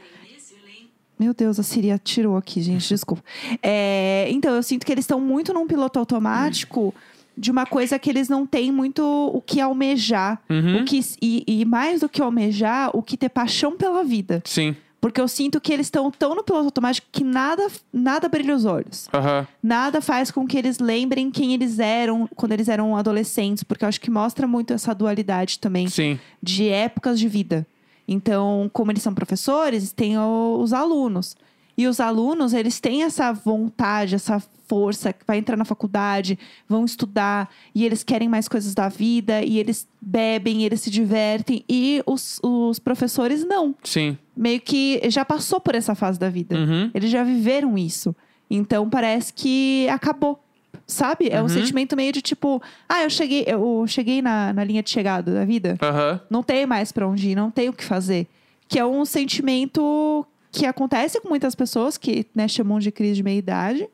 Meu 1.20 1.34
Deus, 1.34 1.60
a 1.60 1.64
Siri 1.64 1.92
atirou 1.92 2.36
aqui, 2.38 2.62
gente, 2.62 2.88
desculpa. 2.90 3.24
É, 3.62 4.28
então, 4.30 4.56
eu 4.56 4.64
sinto 4.64 4.86
que 4.86 4.92
eles 4.92 5.04
estão 5.04 5.20
muito 5.20 5.54
num 5.54 5.68
piloto 5.68 6.00
automático 6.00 6.94
de 7.38 7.50
uma 7.52 7.66
coisa 7.66 7.98
que 7.98 8.10
eles 8.10 8.30
não 8.30 8.46
têm 8.46 8.72
muito 8.72 9.04
o 9.04 9.42
que 9.42 9.60
almejar. 9.60 10.42
Uhum. 10.50 10.82
O 10.82 10.86
que, 10.86 11.00
e, 11.22 11.44
e 11.48 11.66
mais 11.66 12.02
do 12.02 12.10
que 12.10 12.22
almejar, 12.22 12.92
o 12.94 13.02
que 13.02 13.18
ter 13.18 13.30
paixão 13.30 13.78
pela 13.78 14.04
vida. 14.04 14.42
Sim. 14.46 14.76
Porque 15.04 15.20
eu 15.20 15.28
sinto 15.28 15.60
que 15.60 15.74
eles 15.74 15.88
estão 15.88 16.10
tão 16.10 16.34
no 16.34 16.44
piloto 16.44 16.66
automático 16.66 17.06
que 17.12 17.26
nada, 17.26 17.68
nada 17.92 18.30
brilha 18.30 18.56
os 18.56 18.64
olhos. 18.64 19.10
Aham. 19.14 19.46
Nada 19.62 20.00
faz 20.00 20.32
com 20.32 20.48
que 20.48 20.58
eles 20.58 20.80
lembrem 20.80 21.30
quem 21.30 21.54
eles 21.54 21.78
eram 21.78 22.26
quando 22.36 22.54
eles 22.54 22.70
eram 22.70 22.96
adolescentes, 22.96 23.64
porque 23.64 23.84
eu 23.84 23.90
acho 23.90 24.00
que 24.00 24.10
mostra 24.10 24.48
muito 24.48 24.72
essa 24.72 24.96
dualidade 24.96 25.60
também 25.60 25.90
Sim. 25.90 26.18
de 26.42 26.70
épocas 26.70 27.20
de 27.20 27.28
vida. 27.28 27.68
Então, 28.08 28.70
como 28.74 28.92
eles 28.92 29.02
são 29.04 29.14
professores, 29.14 29.92
tem 29.92 30.18
o- 30.18 30.60
os 30.62 30.74
alunos. 30.74 31.36
E 31.78 31.88
os 31.88 32.00
alunos, 32.00 32.54
eles 32.54 32.80
têm 32.80 33.04
essa 33.04 33.32
vontade, 33.34 34.14
essa 34.16 34.42
força, 34.68 35.12
que 35.12 35.26
vai 35.26 35.38
entrar 35.38 35.58
na 35.58 35.66
faculdade, 35.66 36.38
vão 36.70 36.86
estudar, 36.86 37.50
e 37.74 37.84
eles 37.86 38.04
querem 38.04 38.30
mais 38.30 38.48
coisas 38.48 38.74
da 38.76 38.88
vida, 38.90 39.42
e 39.44 39.58
eles 39.58 39.88
bebem, 40.00 40.64
eles 40.64 40.82
se 40.82 40.90
divertem. 40.92 41.64
E 41.68 42.04
os, 42.06 42.40
os 42.44 42.78
professores 42.78 43.44
não. 43.46 43.74
Sim. 43.84 44.18
Meio 44.36 44.62
que 44.62 45.02
já 45.10 45.26
passou 45.26 45.60
por 45.60 45.74
essa 45.74 45.96
fase 45.96 46.20
da 46.20 46.30
vida. 46.30 46.56
Uhum. 46.56 46.92
Eles 46.94 47.10
já 47.10 47.24
viveram 47.24 47.78
isso. 47.78 48.16
Então 48.50 48.88
parece 48.90 49.34
que 49.34 49.88
acabou. 49.90 50.43
Sabe? 50.86 51.30
É 51.30 51.40
um 51.40 51.44
Uhum. 51.44 51.50
sentimento 51.50 51.96
meio 51.96 52.12
de 52.12 52.22
tipo, 52.22 52.62
ah, 52.90 53.04
eu 53.04 53.10
cheguei, 53.10 53.44
eu 53.48 53.86
cheguei 53.88 54.22
na, 54.22 54.52
na 54.54 54.64
linha 54.64 54.84
de 54.84 54.90
chegada 54.90 55.34
da 55.34 55.46
vida. 55.46 55.78
Aham. 55.82 56.20
Não 56.30 56.44
tenho 56.44 56.68
mais 56.68 56.92
pra 56.92 57.08
onde 57.08 57.30
ir, 57.30 57.36
não 57.36 57.50
tenho 57.50 57.72
o 57.72 57.76
que 57.76 57.84
fazer. 57.86 58.28
Que 58.68 58.78
é 58.80 58.86
um 58.86 59.06
sentimento 59.06 60.26
que 60.52 60.66
acontece 60.66 61.20
com 61.22 61.30
muitas 61.30 61.56
pessoas 61.56 61.98
que 61.98 62.26
né, 62.36 62.48
chamam 62.48 62.80
de 62.80 62.92
crise 62.92 63.16
de 63.16 63.24
meia-idade, 63.24 63.88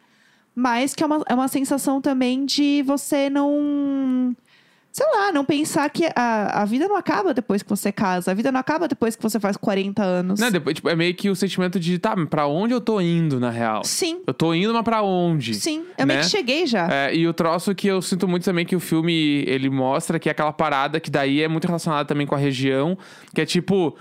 mas 0.55 0.93
que 0.93 1.03
é 1.03 1.05
uma, 1.05 1.23
é 1.29 1.33
uma 1.33 1.47
sensação 1.47 2.01
também 2.01 2.45
de 2.45 2.81
você 2.83 3.29
não. 3.29 4.35
Sei 4.99 5.07
lá, 5.13 5.31
não 5.31 5.45
pensar 5.45 5.89
que 5.89 6.09
a, 6.13 6.61
a 6.61 6.65
vida 6.65 6.85
não 6.85 6.97
acaba 6.97 7.33
depois 7.33 7.63
que 7.63 7.69
você 7.69 7.89
casa, 7.89 8.31
a 8.31 8.33
vida 8.33 8.51
não 8.51 8.59
acaba 8.59 8.85
depois 8.85 9.15
que 9.15 9.23
você 9.23 9.39
faz 9.39 9.55
40 9.55 10.03
anos. 10.03 10.41
Não, 10.41 10.51
depois, 10.51 10.75
tipo, 10.75 10.89
é 10.89 10.95
meio 10.95 11.15
que 11.15 11.29
o 11.29 11.35
sentimento 11.37 11.79
de, 11.79 11.97
tá, 11.97 12.13
pra 12.25 12.47
onde 12.47 12.73
eu 12.73 12.81
tô 12.81 12.99
indo, 12.99 13.39
na 13.39 13.49
real? 13.49 13.81
Sim, 13.85 14.19
Eu 14.27 14.33
tô 14.33 14.53
indo, 14.53 14.73
mas 14.73 14.83
pra 14.83 15.01
onde? 15.01 15.53
sim. 15.53 15.85
Eu 15.97 16.05
meio 16.05 16.19
né? 16.19 16.25
que 16.25 16.29
cheguei 16.29 16.67
já. 16.67 16.89
É, 16.91 17.15
e 17.15 17.25
o 17.25 17.33
troço 17.33 17.73
que 17.73 17.87
eu 17.87 18.01
sinto 18.01 18.27
muito 18.27 18.43
também 18.43 18.65
que 18.65 18.75
o 18.75 18.79
filme 18.81 19.45
ele 19.47 19.69
mostra 19.69 20.19
que 20.19 20.27
é 20.27 20.33
aquela 20.33 20.51
parada 20.51 20.99
que 20.99 21.09
daí 21.09 21.41
é 21.41 21.47
muito 21.47 21.65
relacionada 21.65 22.03
também 22.03 22.27
com 22.27 22.35
a 22.35 22.37
região, 22.37 22.97
que 23.33 23.39
é 23.39 23.45
tipo, 23.45 23.95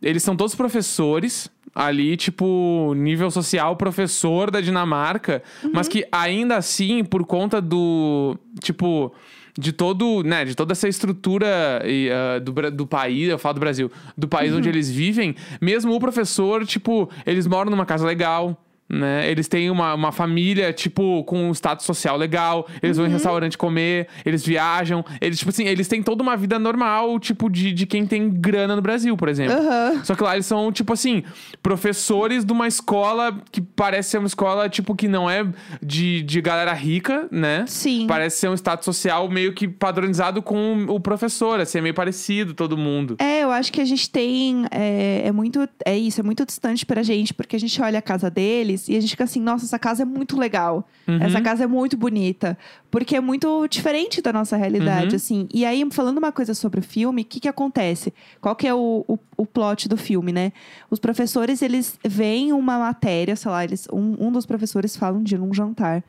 eles 0.00 0.22
são 0.22 0.34
todos 0.34 0.54
professores 0.54 1.50
ali, 1.78 2.16
tipo, 2.16 2.92
nível 2.96 3.30
social 3.30 3.76
professor 3.76 4.50
da 4.50 4.60
Dinamarca, 4.60 5.40
mas 5.72 5.86
que 5.86 6.04
ainda 6.10 6.56
assim, 6.56 7.04
por 7.04 7.24
conta 7.24 7.60
do, 7.60 8.36
tipo, 8.60 9.14
de 9.56 9.72
todo, 9.72 10.24
né, 10.24 10.44
de 10.44 10.56
toda 10.56 10.72
essa 10.72 10.88
estrutura 10.88 11.80
e, 11.84 12.10
ah, 12.10 12.40
do, 12.40 12.52
do 12.72 12.84
país, 12.84 13.28
eu 13.28 13.38
falo 13.38 13.54
do 13.54 13.60
Brasil, 13.60 13.92
do 14.16 14.26
país 14.26 14.52
onde 14.52 14.68
eles 14.68 14.90
vivem, 14.90 15.36
mesmo 15.60 15.94
o 15.94 16.00
professor, 16.00 16.66
tipo, 16.66 17.08
eles 17.24 17.46
moram 17.46 17.70
numa 17.70 17.86
casa 17.86 18.04
legal, 18.04 18.60
né? 18.88 19.30
Eles 19.30 19.46
têm 19.48 19.70
uma, 19.70 19.94
uma 19.94 20.10
família, 20.10 20.72
tipo, 20.72 21.22
com 21.24 21.48
um 21.48 21.52
status 21.52 21.84
social 21.84 22.16
legal. 22.16 22.66
Eles 22.82 22.96
vão 22.96 23.06
em 23.06 23.10
restaurante 23.10 23.58
comer, 23.58 24.08
eles 24.24 24.44
viajam. 24.44 25.04
Eles, 25.20 25.38
tipo 25.38 25.50
assim, 25.50 25.66
eles 25.66 25.86
têm 25.86 26.02
toda 26.02 26.22
uma 26.22 26.36
vida 26.36 26.58
normal, 26.58 27.18
tipo, 27.20 27.50
de, 27.50 27.72
de 27.72 27.86
quem 27.86 28.06
tem 28.06 28.30
grana 28.30 28.74
no 28.74 28.80
Brasil, 28.80 29.16
por 29.16 29.28
exemplo. 29.28 29.56
Aham. 29.56 30.02
Só 30.04 30.14
que 30.14 30.22
lá 30.22 30.34
eles 30.34 30.46
são, 30.46 30.72
tipo 30.72 30.92
assim, 30.92 31.22
professores 31.62 32.44
de 32.44 32.52
uma 32.52 32.66
escola 32.66 33.36
que 33.52 33.60
parece 33.60 34.10
ser 34.10 34.18
uma 34.18 34.26
escola, 34.26 34.68
tipo, 34.68 34.94
que 34.94 35.06
não 35.06 35.28
é 35.28 35.46
de, 35.82 36.22
de 36.22 36.40
galera 36.40 36.72
rica, 36.72 37.28
né? 37.30 37.64
Sim. 37.66 38.06
Parece 38.06 38.38
ser 38.38 38.48
um 38.48 38.54
status 38.54 38.84
social 38.84 39.28
meio 39.28 39.52
que 39.52 39.68
padronizado 39.68 40.40
com 40.40 40.86
o 40.88 40.98
professor, 40.98 41.60
assim, 41.60 41.78
é 41.78 41.80
meio 41.82 41.94
parecido 41.94 42.54
todo 42.54 42.76
mundo. 42.76 43.16
É, 43.18 43.42
eu 43.42 43.50
acho 43.50 43.70
que 43.70 43.80
a 43.80 43.84
gente 43.84 44.08
tem. 44.08 44.64
É, 44.70 45.22
é 45.26 45.32
muito. 45.32 45.68
É 45.84 45.96
isso, 45.96 46.20
é 46.20 46.24
muito 46.24 46.46
distante 46.46 46.86
pra 46.86 47.02
gente, 47.02 47.34
porque 47.34 47.56
a 47.56 47.60
gente 47.60 47.80
olha 47.82 47.98
a 47.98 48.02
casa 48.02 48.30
deles 48.30 48.77
e 48.86 48.96
a 48.96 49.00
gente 49.00 49.10
fica 49.10 49.24
assim, 49.24 49.40
nossa, 49.40 49.64
essa 49.64 49.78
casa 49.78 50.02
é 50.02 50.04
muito 50.04 50.38
legal. 50.38 50.86
Uhum. 51.06 51.22
Essa 51.22 51.40
casa 51.40 51.64
é 51.64 51.66
muito 51.66 51.96
bonita. 51.96 52.56
Porque 52.90 53.16
é 53.16 53.20
muito 53.20 53.66
diferente 53.68 54.20
da 54.20 54.32
nossa 54.32 54.56
realidade, 54.56 55.10
Uhum. 55.10 55.16
assim. 55.16 55.48
E 55.52 55.64
aí, 55.64 55.82
falando 55.90 56.18
uma 56.18 56.30
coisa 56.30 56.52
sobre 56.54 56.80
o 56.80 56.82
filme, 56.82 57.22
o 57.22 57.24
que, 57.24 57.40
que 57.40 57.48
acontece? 57.48 58.12
Qual 58.40 58.54
que 58.54 58.66
é 58.68 58.74
o, 58.74 59.04
o, 59.08 59.18
o 59.36 59.46
plot 59.46 59.88
do 59.88 59.96
filme, 59.96 60.30
né? 60.32 60.52
Os 60.90 60.98
professores, 60.98 61.62
eles 61.62 61.98
veem 62.06 62.52
uma 62.52 62.78
matéria, 62.78 63.34
sei 63.34 63.50
lá, 63.50 63.64
eles, 63.64 63.88
um, 63.92 64.26
um 64.28 64.30
dos 64.30 64.44
professores 64.46 64.96
fala 64.96 65.16
um 65.18 65.22
dia 65.22 65.38
num 65.38 65.52
jantar 65.54 66.04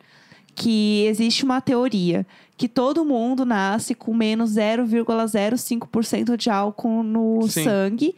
que 0.56 1.06
existe 1.06 1.46
uma 1.46 1.62
teoria 1.62 2.26
que 2.58 2.68
todo 2.68 3.06
mundo 3.06 3.46
nasce 3.46 3.96
com 3.96 4.14
menos 4.14 4.58
0,05% 4.58 6.36
de 6.38 6.50
álcool 6.50 7.04
no 7.04 7.48
Sim. 7.48 7.64
sangue 7.64 8.16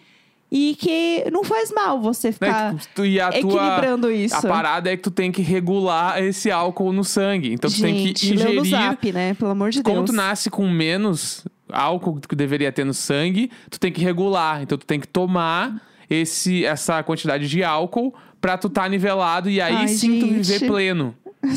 e 0.51 0.75
que 0.75 1.23
não 1.31 1.43
faz 1.43 1.71
mal 1.71 2.01
você 2.01 2.27
Né? 2.27 2.33
ficar 2.33 2.75
Tipo, 2.75 2.93
tu- 2.95 3.05
e 3.05 3.19
a 3.21 3.29
tua. 3.29 3.39
equilibrando 3.39 4.11
isso. 4.11 4.35
A 4.35 4.41
parada 4.41 4.91
é 4.91 4.97
que 4.97 5.03
tu 5.03 5.11
tem 5.11 5.31
que 5.31 5.41
regular 5.41 6.21
esse 6.21 6.51
álcool 6.51 6.91
no 6.91 7.03
sangue. 7.03 7.53
Então 7.53 7.69
tu 7.71 7.81
tem 7.81 7.95
que 7.95 8.07
Gente, 8.07 8.33
lê 8.35 8.43
no 8.55 8.65
ingerir. 8.65 8.69
zap, 8.89 9.11
né? 9.13 9.33
Pelo 9.33 9.51
amor 9.51 9.69
de 9.71 9.81
Como 9.81 9.97
Deus. 9.97 10.09
tu 10.09 10.13
nasce 10.15 10.49
com 10.49 10.67
menos 10.69 11.45
álcool 11.71 12.19
que 12.27 12.35
deveria 12.35 12.71
ter 12.71 12.83
no 12.83 12.93
sangue, 12.93 13.49
tu 13.69 13.79
tem 13.79 13.91
que 13.91 14.01
regular. 14.01 14.61
Então 14.61 14.77
tu 14.77 14.85
tem 14.85 14.99
que 14.99 15.07
tomar 15.07 15.81
esse, 16.09 16.65
essa 16.65 17.01
quantidade 17.01 17.47
de 17.47 17.63
álcool 17.63 18.13
pra 18.41 18.57
tu 18.57 18.69
tá 18.69 18.89
nivelado 18.89 19.49
e 19.49 19.61
aí 19.61 19.73
Ai, 19.73 19.87
sim 19.87 20.19
tu 20.19 20.25
gente. 20.27 20.41
viver 20.43 20.67
pleno. 20.67 21.15
Ó. 21.43 21.51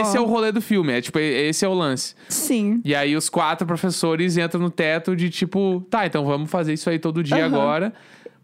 Esse 0.00 0.16
é 0.16 0.20
o 0.20 0.26
rolê 0.26 0.52
do 0.52 0.60
filme, 0.60 0.92
é 0.92 1.00
tipo, 1.00 1.18
esse 1.18 1.64
é 1.64 1.68
o 1.68 1.72
lance. 1.72 2.14
Sim. 2.28 2.82
E 2.84 2.94
aí 2.94 3.16
os 3.16 3.30
quatro 3.30 3.66
professores 3.66 4.36
entram 4.36 4.60
no 4.60 4.68
teto 4.70 5.16
de 5.16 5.30
tipo, 5.30 5.82
tá, 5.88 6.04
então 6.04 6.26
vamos 6.26 6.50
fazer 6.50 6.74
isso 6.74 6.90
aí 6.90 6.98
todo 6.98 7.22
dia 7.22 7.46
Aham. 7.46 7.46
agora. 7.46 7.92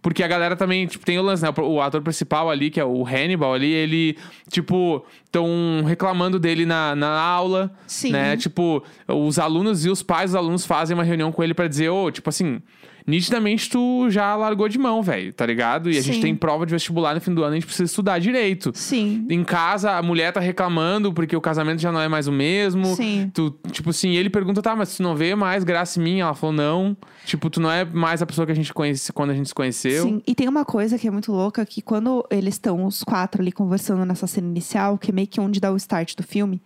Porque 0.06 0.22
a 0.22 0.28
galera 0.28 0.54
também, 0.54 0.86
tipo, 0.86 1.04
tem 1.04 1.18
o 1.18 1.22
lance, 1.22 1.42
né? 1.42 1.52
O 1.58 1.80
ator 1.80 2.00
principal 2.00 2.48
ali, 2.48 2.70
que 2.70 2.78
é 2.78 2.84
o 2.84 3.04
Hannibal 3.04 3.52
ali, 3.52 3.72
ele, 3.72 4.16
tipo, 4.48 5.04
estão 5.24 5.82
reclamando 5.84 6.38
dele 6.38 6.64
na, 6.64 6.94
na 6.94 7.08
aula. 7.20 7.72
Sim. 7.88 8.12
Né? 8.12 8.36
Tipo, 8.36 8.84
os 9.08 9.36
alunos 9.36 9.84
e 9.84 9.90
os 9.90 10.04
pais 10.04 10.30
dos 10.30 10.36
alunos 10.36 10.64
fazem 10.64 10.94
uma 10.94 11.02
reunião 11.02 11.32
com 11.32 11.42
ele 11.42 11.54
pra 11.54 11.66
dizer, 11.66 11.88
ô, 11.88 12.08
tipo 12.12 12.28
assim, 12.28 12.62
nitidamente 13.06 13.70
tu 13.70 14.10
já 14.10 14.34
largou 14.34 14.68
de 14.68 14.78
mão, 14.78 15.02
velho, 15.02 15.32
tá 15.32 15.46
ligado? 15.46 15.90
E 15.90 15.96
a 15.96 16.00
gente 16.00 16.16
Sim. 16.16 16.22
tem 16.22 16.34
prova 16.34 16.66
de 16.66 16.72
vestibular 16.72 17.14
no 17.14 17.20
fim 17.20 17.32
do 17.32 17.42
ano, 17.42 17.52
a 17.52 17.54
gente 17.54 17.66
precisa 17.66 17.84
estudar 17.84 18.18
direito. 18.18 18.72
Sim. 18.74 19.26
Em 19.30 19.44
casa, 19.44 19.92
a 19.92 20.02
mulher 20.02 20.32
tá 20.32 20.40
reclamando 20.40 21.12
porque 21.12 21.36
o 21.36 21.40
casamento 21.40 21.80
já 21.80 21.92
não 21.92 22.00
é 22.00 22.08
mais 22.08 22.26
o 22.26 22.32
mesmo. 22.32 22.96
Sim. 22.96 23.30
Tu, 23.32 23.54
tipo 23.70 23.90
assim, 23.90 24.10
ele 24.10 24.28
pergunta, 24.28 24.60
tá, 24.60 24.74
mas 24.74 24.96
tu 24.96 25.02
não 25.02 25.14
vê 25.14 25.34
mais 25.34 25.62
graça 25.62 26.00
em 26.00 26.02
mim? 26.02 26.20
Ela 26.20 26.34
falou, 26.34 26.54
não. 26.54 26.96
Tipo, 27.24 27.48
tu 27.48 27.60
não 27.60 27.70
é 27.70 27.84
mais 27.84 28.20
a 28.22 28.26
pessoa 28.26 28.44
que 28.44 28.52
a 28.52 28.56
gente 28.56 28.74
conhece 28.74 29.12
quando 29.12 29.30
a 29.30 29.34
gente 29.34 29.48
se 29.48 29.54
conheceu. 29.54 30.04
Sim, 30.04 30.22
e 30.26 30.34
tem 30.34 30.48
uma 30.48 30.64
coisa 30.64 30.98
que 30.98 31.06
é 31.06 31.10
muito 31.10 31.30
louca, 31.30 31.64
que 31.64 31.80
quando 31.80 32.26
eles 32.30 32.54
estão 32.54 32.84
os 32.84 33.04
quatro 33.04 33.40
ali 33.40 33.52
conversando 33.52 34.04
nessa 34.04 34.26
cena 34.26 34.48
inicial, 34.48 34.98
que 34.98 35.10
é 35.10 35.14
meio 35.14 35.28
que 35.28 35.40
onde 35.40 35.60
dá 35.60 35.72
o 35.72 35.76
start 35.76 36.16
do 36.16 36.22
filme, 36.22 36.60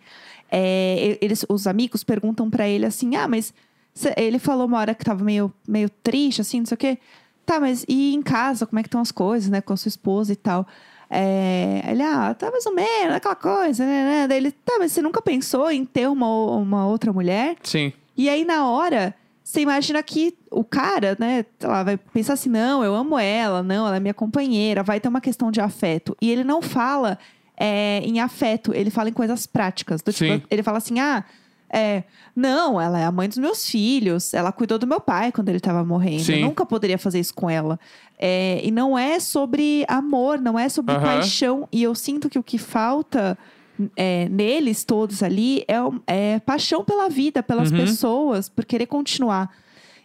é, 0.50 1.18
eles, 1.20 1.44
os 1.48 1.66
amigos 1.66 2.02
perguntam 2.02 2.50
pra 2.50 2.68
ele 2.68 2.84
assim, 2.84 3.14
ah, 3.14 3.28
mas 3.28 3.54
ele 4.16 4.38
falou 4.38 4.66
uma 4.66 4.78
hora 4.78 4.94
que 4.94 5.04
tava 5.04 5.24
meio, 5.24 5.52
meio 5.66 5.90
triste, 6.02 6.40
assim, 6.40 6.60
não 6.60 6.66
sei 6.66 6.74
o 6.74 6.78
quê. 6.78 6.98
Tá, 7.44 7.58
mas 7.58 7.84
e 7.88 8.14
em 8.14 8.22
casa, 8.22 8.66
como 8.66 8.78
é 8.78 8.82
que 8.82 8.88
estão 8.88 9.00
as 9.00 9.10
coisas, 9.10 9.50
né, 9.50 9.60
com 9.60 9.72
a 9.72 9.76
sua 9.76 9.88
esposa 9.88 10.32
e 10.32 10.36
tal? 10.36 10.66
É, 11.08 11.82
ele, 11.88 12.02
ah, 12.02 12.32
tá 12.34 12.50
mais 12.50 12.64
ou 12.66 12.72
menos, 12.72 13.16
aquela 13.16 13.34
coisa, 13.34 13.84
né, 13.84 14.04
né? 14.04 14.28
Daí 14.28 14.36
ele, 14.36 14.52
tá, 14.52 14.76
mas 14.78 14.92
você 14.92 15.02
nunca 15.02 15.20
pensou 15.20 15.68
em 15.70 15.84
ter 15.84 16.08
uma, 16.08 16.26
uma 16.26 16.86
outra 16.86 17.12
mulher? 17.12 17.56
Sim. 17.64 17.92
E 18.16 18.28
aí, 18.28 18.44
na 18.44 18.68
hora, 18.70 19.12
você 19.42 19.62
imagina 19.62 20.00
que 20.04 20.36
o 20.48 20.62
cara, 20.62 21.16
né, 21.18 21.44
lá, 21.60 21.82
vai 21.82 21.96
pensar 21.96 22.34
assim: 22.34 22.48
não, 22.48 22.84
eu 22.84 22.94
amo 22.94 23.18
ela, 23.18 23.62
não, 23.62 23.86
ela 23.88 23.96
é 23.96 24.00
minha 24.00 24.14
companheira, 24.14 24.84
vai 24.84 25.00
ter 25.00 25.08
uma 25.08 25.20
questão 25.20 25.50
de 25.50 25.60
afeto. 25.60 26.16
E 26.20 26.30
ele 26.30 26.44
não 26.44 26.62
fala 26.62 27.18
é, 27.56 28.00
em 28.04 28.20
afeto, 28.20 28.72
ele 28.72 28.90
fala 28.90 29.08
em 29.08 29.12
coisas 29.12 29.46
práticas. 29.46 30.02
Do 30.02 30.12
tipo, 30.12 30.46
ele 30.48 30.62
fala 30.62 30.78
assim: 30.78 31.00
ah. 31.00 31.24
É, 31.72 32.02
não, 32.34 32.80
ela 32.80 32.98
é 32.98 33.04
a 33.04 33.12
mãe 33.12 33.28
dos 33.28 33.38
meus 33.38 33.64
filhos. 33.68 34.34
Ela 34.34 34.50
cuidou 34.50 34.78
do 34.78 34.86
meu 34.86 35.00
pai 35.00 35.30
quando 35.30 35.48
ele 35.48 35.58
estava 35.58 35.84
morrendo. 35.84 36.24
Sim. 36.24 36.34
Eu 36.40 36.46
nunca 36.48 36.66
poderia 36.66 36.98
fazer 36.98 37.20
isso 37.20 37.32
com 37.34 37.48
ela. 37.48 37.78
É, 38.18 38.60
e 38.64 38.70
não 38.70 38.98
é 38.98 39.20
sobre 39.20 39.84
amor, 39.88 40.40
não 40.40 40.58
é 40.58 40.68
sobre 40.68 40.94
Aham. 40.94 41.02
paixão. 41.04 41.68
E 41.70 41.82
eu 41.82 41.94
sinto 41.94 42.28
que 42.28 42.38
o 42.38 42.42
que 42.42 42.58
falta 42.58 43.38
é, 43.96 44.28
neles 44.28 44.84
todos 44.84 45.22
ali 45.22 45.64
é, 45.68 45.76
é 46.34 46.38
paixão 46.40 46.84
pela 46.84 47.08
vida, 47.08 47.42
pelas 47.42 47.70
Uhum. 47.70 47.76
pessoas, 47.78 48.48
por 48.48 48.64
querer 48.64 48.86
continuar. 48.86 49.48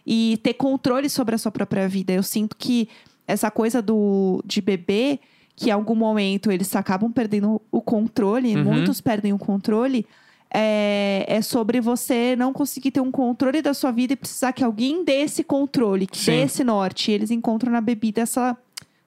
E 0.06 0.38
ter 0.44 0.54
controle 0.54 1.10
sobre 1.10 1.34
a 1.34 1.38
sua 1.38 1.50
própria 1.50 1.88
vida. 1.88 2.12
Eu 2.12 2.22
sinto 2.22 2.54
que 2.56 2.88
essa 3.26 3.50
coisa 3.50 3.82
do 3.82 4.40
de 4.46 4.60
bebê, 4.60 5.18
que 5.56 5.68
em 5.68 5.72
algum 5.72 5.96
momento 5.96 6.52
eles 6.52 6.74
acabam 6.76 7.10
perdendo 7.10 7.60
o 7.72 7.80
controle, 7.82 8.54
Uhum. 8.54 8.62
muitos 8.62 9.00
perdem 9.00 9.32
o 9.32 9.38
controle. 9.38 10.06
É, 10.58 11.26
é 11.28 11.42
sobre 11.42 11.82
você 11.82 12.34
não 12.34 12.50
conseguir 12.50 12.90
ter 12.90 13.00
um 13.00 13.10
controle 13.10 13.60
da 13.60 13.74
sua 13.74 13.90
vida 13.90 14.14
e 14.14 14.16
precisar 14.16 14.54
que 14.54 14.64
alguém 14.64 15.04
dê 15.04 15.20
esse 15.20 15.44
controle, 15.44 16.06
que 16.06 16.16
Sim. 16.16 16.30
dê 16.30 16.42
esse 16.44 16.64
norte. 16.64 17.10
E 17.10 17.14
eles 17.14 17.30
encontram 17.30 17.70
na 17.70 17.80
bebida 17.82 18.22
essa, 18.22 18.56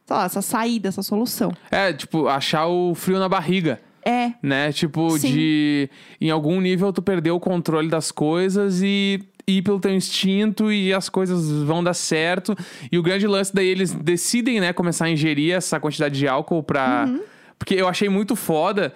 sei 0.06 0.16
lá, 0.16 0.26
essa 0.26 0.44
saída, 0.44 0.90
essa 0.90 1.02
solução. 1.02 1.52
É, 1.72 1.92
tipo, 1.92 2.28
achar 2.28 2.68
o 2.68 2.94
frio 2.94 3.18
na 3.18 3.28
barriga. 3.28 3.82
É, 4.06 4.34
né? 4.44 4.72
Tipo, 4.72 5.18
Sim. 5.18 5.32
de. 5.32 5.90
Em 6.22 6.30
algum 6.30 6.62
nível 6.62 6.94
tu 6.94 7.02
perdeu 7.02 7.36
o 7.36 7.40
controle 7.40 7.90
das 7.90 8.12
coisas 8.12 8.82
e. 8.84 9.20
ir 9.48 9.64
pelo 9.64 9.80
teu 9.80 9.94
instinto 9.94 10.72
e 10.72 10.94
as 10.94 11.10
coisas 11.10 11.64
vão 11.64 11.84
dar 11.84 11.96
certo. 11.96 12.56
E 12.92 12.98
o 12.98 13.02
grande 13.02 13.26
lance 13.26 13.54
daí 13.54 13.68
eles 13.68 13.92
decidem, 13.92 14.60
né, 14.60 14.72
começar 14.72 15.06
a 15.06 15.10
ingerir 15.10 15.56
essa 15.56 15.80
quantidade 15.80 16.18
de 16.18 16.28
álcool 16.28 16.62
pra. 16.62 17.06
Uhum. 17.08 17.22
Porque 17.58 17.74
eu 17.74 17.88
achei 17.88 18.08
muito 18.08 18.36
foda. 18.36 18.94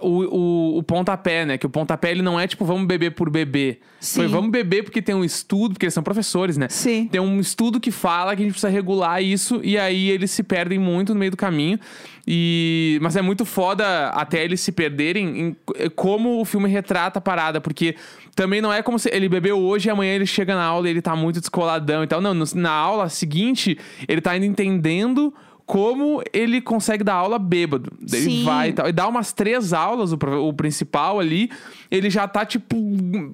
O, 0.00 0.08
o, 0.08 0.78
o 0.78 0.82
pontapé, 0.82 1.44
né? 1.44 1.58
Que 1.58 1.66
o 1.66 1.70
pontapé 1.70 2.10
ele 2.10 2.22
não 2.22 2.38
é 2.38 2.46
tipo, 2.46 2.64
vamos 2.64 2.86
beber 2.86 3.12
por 3.12 3.30
beber. 3.30 3.80
Sim. 4.00 4.20
Foi 4.20 4.28
vamos 4.28 4.50
beber 4.50 4.82
porque 4.84 5.00
tem 5.00 5.14
um 5.14 5.24
estudo, 5.24 5.74
porque 5.74 5.86
eles 5.86 5.94
são 5.94 6.02
professores, 6.02 6.56
né? 6.56 6.68
Sim. 6.68 7.08
Tem 7.08 7.20
um 7.20 7.40
estudo 7.40 7.80
que 7.80 7.90
fala 7.90 8.34
que 8.34 8.42
a 8.42 8.44
gente 8.44 8.52
precisa 8.52 8.68
regular 8.70 9.22
isso 9.22 9.60
e 9.62 9.78
aí 9.78 10.10
eles 10.10 10.30
se 10.30 10.42
perdem 10.42 10.78
muito 10.78 11.12
no 11.14 11.20
meio 11.20 11.30
do 11.30 11.36
caminho. 11.36 11.78
E 12.26 12.98
mas 13.00 13.14
é 13.14 13.22
muito 13.22 13.44
foda 13.44 14.08
até 14.08 14.42
eles 14.42 14.60
se 14.60 14.72
perderem 14.72 15.40
em 15.40 15.56
como 15.94 16.40
o 16.40 16.44
filme 16.44 16.68
retrata 16.68 17.18
a 17.18 17.22
parada, 17.22 17.60
porque 17.60 17.94
também 18.34 18.60
não 18.60 18.72
é 18.72 18.82
como 18.82 18.98
se 18.98 19.08
ele 19.12 19.28
bebeu 19.28 19.58
hoje 19.58 19.88
e 19.88 19.90
amanhã 19.90 20.12
ele 20.12 20.26
chega 20.26 20.54
na 20.54 20.64
aula 20.64 20.88
e 20.88 20.90
ele 20.90 21.02
tá 21.02 21.14
muito 21.14 21.40
descoladão 21.40 22.02
e 22.02 22.06
tal. 22.06 22.20
Não, 22.20 22.34
na 22.54 22.70
aula 22.70 23.08
seguinte, 23.08 23.78
ele 24.08 24.20
tá 24.20 24.32
ainda 24.32 24.46
entendendo 24.46 25.32
como 25.66 26.22
ele 26.32 26.60
consegue 26.60 27.02
dar 27.02 27.14
aula 27.14 27.40
bêbado. 27.40 27.92
Ele 28.00 28.22
Sim. 28.22 28.44
vai 28.44 28.68
e 28.68 28.72
tal. 28.72 28.88
E 28.88 28.92
dá 28.92 29.08
umas 29.08 29.32
três 29.32 29.72
aulas, 29.72 30.12
o, 30.12 30.16
o 30.46 30.52
principal 30.52 31.18
ali. 31.18 31.50
Ele 31.90 32.08
já 32.08 32.28
tá, 32.28 32.46
tipo, 32.46 32.76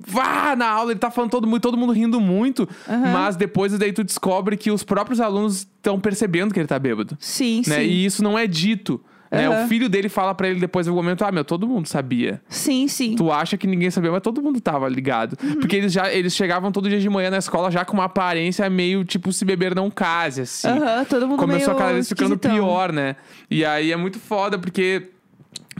vá 0.06 0.56
na 0.56 0.66
aula, 0.66 0.92
ele 0.92 0.98
tá 0.98 1.10
falando 1.10 1.30
todo 1.30 1.46
mundo, 1.46 1.60
todo 1.60 1.76
mundo 1.76 1.92
rindo 1.92 2.18
muito. 2.18 2.66
Mas 2.88 3.36
depois 3.36 3.76
daí 3.78 3.92
tu 3.92 4.02
descobre 4.02 4.56
que 4.56 4.70
os 4.70 4.82
próprios 4.82 5.20
alunos 5.20 5.58
estão 5.58 6.00
percebendo 6.00 6.54
que 6.54 6.58
ele 6.60 6.66
tá 6.66 6.78
bêbado. 6.78 7.16
Sim, 7.20 7.62
Né? 7.66 7.80
sim. 7.80 7.82
E 7.82 8.04
isso 8.06 8.22
não 8.24 8.38
é 8.38 8.46
dito. 8.46 8.98
Né? 9.32 9.48
Aham. 9.48 9.64
O 9.64 9.68
filho 9.68 9.88
dele 9.88 10.10
fala 10.10 10.34
pra 10.34 10.46
ele 10.46 10.60
depois 10.60 10.86
do 10.86 10.92
momento: 10.92 11.24
Ah, 11.24 11.32
meu, 11.32 11.42
todo 11.42 11.66
mundo 11.66 11.86
sabia. 11.86 12.42
Sim, 12.50 12.86
sim. 12.86 13.16
Tu 13.16 13.32
acha 13.32 13.56
que 13.56 13.66
ninguém 13.66 13.90
sabia, 13.90 14.12
mas 14.12 14.20
todo 14.20 14.42
mundo 14.42 14.60
tava 14.60 14.86
ligado. 14.90 15.38
Uhum. 15.42 15.54
Porque 15.54 15.74
eles 15.74 15.90
já 15.90 16.12
eles 16.12 16.34
chegavam 16.34 16.70
todo 16.70 16.86
dia 16.86 17.00
de 17.00 17.08
manhã 17.08 17.30
na 17.30 17.38
escola 17.38 17.70
já 17.70 17.82
com 17.82 17.94
uma 17.94 18.04
aparência 18.04 18.68
meio 18.68 19.04
tipo 19.04 19.32
se 19.32 19.44
beber 19.46 19.74
não 19.74 19.90
case, 19.90 20.42
assim. 20.42 20.68
Aham, 20.68 21.04
todo 21.06 21.26
mundo 21.26 21.38
Começou 21.38 21.68
meio 21.68 21.78
cada 21.78 21.92
vez 21.94 22.08
ficando 22.08 22.38
pior, 22.38 22.92
né? 22.92 23.16
E 23.50 23.64
aí 23.64 23.90
é 23.90 23.96
muito 23.96 24.18
foda 24.18 24.58
porque 24.58 25.08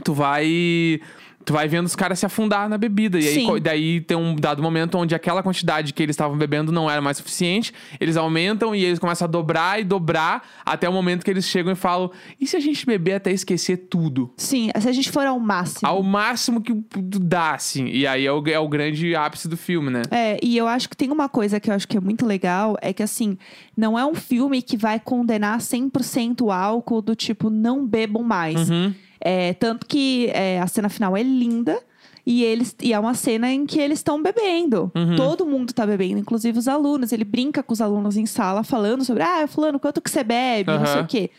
tu 0.03 0.13
vai. 0.13 0.99
Tu 1.45 1.53
vai 1.53 1.67
vendo 1.67 1.85
os 1.85 1.95
caras 1.95 2.19
se 2.19 2.25
afundar 2.25 2.69
na 2.69 2.77
bebida. 2.77 3.19
E 3.19 3.27
aí, 3.27 3.33
Sim. 3.33 3.59
daí 3.61 4.01
tem 4.01 4.17
um 4.17 4.35
dado 4.35 4.61
momento 4.61 4.97
onde 4.97 5.13
aquela 5.13 5.43
quantidade 5.43 5.93
que 5.93 6.01
eles 6.01 6.13
estavam 6.13 6.37
bebendo 6.37 6.71
não 6.71 6.89
era 6.89 7.01
mais 7.01 7.17
suficiente. 7.17 7.73
Eles 7.99 8.17
aumentam 8.17 8.73
e 8.75 8.83
eles 8.83 8.99
começam 8.99 9.25
a 9.25 9.29
dobrar 9.29 9.79
e 9.79 9.83
dobrar 9.83 10.47
até 10.65 10.87
o 10.87 10.93
momento 10.93 11.23
que 11.23 11.31
eles 11.31 11.45
chegam 11.45 11.73
e 11.73 11.75
falam: 11.75 12.11
e 12.39 12.47
se 12.47 12.55
a 12.55 12.59
gente 12.59 12.85
beber 12.85 13.15
até 13.15 13.31
esquecer 13.31 13.87
tudo? 13.89 14.31
Sim, 14.37 14.69
se 14.79 14.87
a 14.87 14.91
gente 14.91 15.11
for 15.11 15.25
ao 15.25 15.39
máximo. 15.39 15.87
Ao 15.87 16.01
máximo 16.01 16.61
que 16.61 16.73
dá, 17.19 17.53
assim. 17.53 17.85
E 17.87 18.07
aí 18.07 18.25
é 18.25 18.31
o, 18.31 18.43
é 18.47 18.59
o 18.59 18.67
grande 18.67 19.15
ápice 19.15 19.47
do 19.47 19.57
filme, 19.57 19.89
né? 19.89 20.01
É, 20.11 20.39
e 20.41 20.57
eu 20.57 20.67
acho 20.67 20.89
que 20.89 20.95
tem 20.95 21.11
uma 21.11 21.27
coisa 21.27 21.59
que 21.59 21.69
eu 21.69 21.73
acho 21.73 21.87
que 21.87 21.97
é 21.97 21.99
muito 21.99 22.25
legal, 22.25 22.77
é 22.81 22.93
que 22.93 23.03
assim, 23.03 23.37
não 23.75 23.97
é 23.97 24.05
um 24.05 24.15
filme 24.15 24.61
que 24.61 24.77
vai 24.77 24.99
condenar 24.99 25.59
100% 25.59 26.41
o 26.41 26.51
álcool 26.51 27.01
do 27.01 27.15
tipo, 27.15 27.49
não 27.49 27.85
bebam 27.85 28.23
mais. 28.23 28.69
Uhum. 28.69 28.93
É, 29.25 29.53
tanto 29.53 29.87
que 29.87 30.29
é, 30.33 30.59
a 30.59 30.67
cena 30.67 30.89
final 30.89 31.15
é 31.15 31.23
linda. 31.23 31.81
E, 32.25 32.43
eles, 32.43 32.75
e 32.81 32.93
é 32.93 32.99
uma 32.99 33.13
cena 33.13 33.51
em 33.51 33.65
que 33.65 33.79
eles 33.79 33.99
estão 33.99 34.21
bebendo. 34.21 34.91
Uhum. 34.95 35.15
Todo 35.15 35.45
mundo 35.45 35.73
tá 35.73 35.85
bebendo, 35.85 36.19
inclusive 36.19 36.57
os 36.57 36.67
alunos. 36.67 37.11
Ele 37.11 37.23
brinca 37.23 37.61
com 37.63 37.73
os 37.73 37.81
alunos 37.81 38.15
em 38.15 38.25
sala, 38.25 38.63
falando 38.63 39.03
sobre, 39.03 39.23
ah, 39.23 39.45
fulano, 39.47 39.79
quanto 39.79 40.01
que 40.01 40.09
você 40.09 40.23
bebe, 40.23 40.71
não 40.71 40.85
sei 40.85 41.01
o 41.01 41.07
quê. 41.07 41.31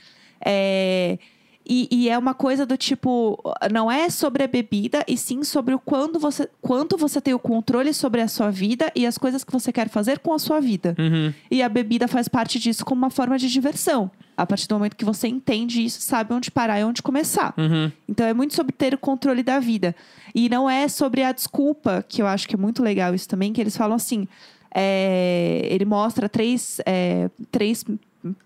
É, 0.45 1.19
e, 1.67 1.89
e 1.91 2.09
é 2.11 2.19
uma 2.19 2.35
coisa 2.35 2.67
do 2.67 2.77
tipo, 2.77 3.39
não 3.73 3.91
é 3.91 4.11
sobre 4.11 4.43
a 4.45 4.47
bebida, 4.47 5.03
e 5.09 5.17
sim 5.17 5.43
sobre 5.43 5.75
o 5.75 5.79
quando 5.79 6.19
você, 6.19 6.49
quanto 6.61 6.97
você 6.97 7.21
tem 7.21 7.33
o 7.33 7.39
controle 7.39 7.95
sobre 7.95 8.21
a 8.21 8.29
sua 8.29 8.51
vida 8.51 8.93
e 8.95 9.07
as 9.07 9.17
coisas 9.17 9.43
que 9.43 9.53
você 9.53 9.73
quer 9.73 9.89
fazer 9.89 10.19
com 10.19 10.35
a 10.35 10.39
sua 10.39 10.61
vida. 10.61 10.95
Uhum. 10.99 11.33
E 11.51 11.63
a 11.63 11.69
bebida 11.69 12.07
faz 12.07 12.29
parte 12.29 12.59
disso 12.59 12.85
como 12.85 12.99
uma 13.03 13.11
forma 13.11 13.39
de 13.39 13.49
diversão. 13.49 14.11
A 14.37 14.45
partir 14.45 14.69
do 14.69 14.75
momento 14.75 14.97
que 14.97 15.05
você 15.05 15.29
entende 15.29 15.85
isso, 15.85 16.01
sabe 16.01 16.35
onde 16.35 16.51
parar 16.51 16.81
e 16.81 16.85
onde 16.85 17.01
começar. 17.01 17.55
Uhum. 17.57 17.91
Então 18.09 18.27
é 18.27 18.35
muito 18.35 18.55
sobre 18.55 18.73
ter 18.73 18.93
o 18.93 18.99
controle 18.99 19.43
da 19.43 19.59
vida. 19.59 19.95
E 20.35 20.49
não 20.49 20.69
é 20.69 20.89
sobre 20.89 21.23
a 21.23 21.33
desculpa, 21.33 22.05
que 22.07 22.21
eu 22.21 22.27
acho 22.27 22.47
que 22.49 22.57
é 22.57 22.59
muito 22.59 22.83
legal 22.83 23.15
isso 23.15 23.29
também, 23.29 23.53
que 23.53 23.61
eles 23.61 23.77
falam 23.77 23.97
assim. 23.97 24.27
é, 24.75 25.69
ele 25.71 25.85
mostra 25.85 26.29
três, 26.29 26.81
é, 26.85 27.31
três 27.53 27.85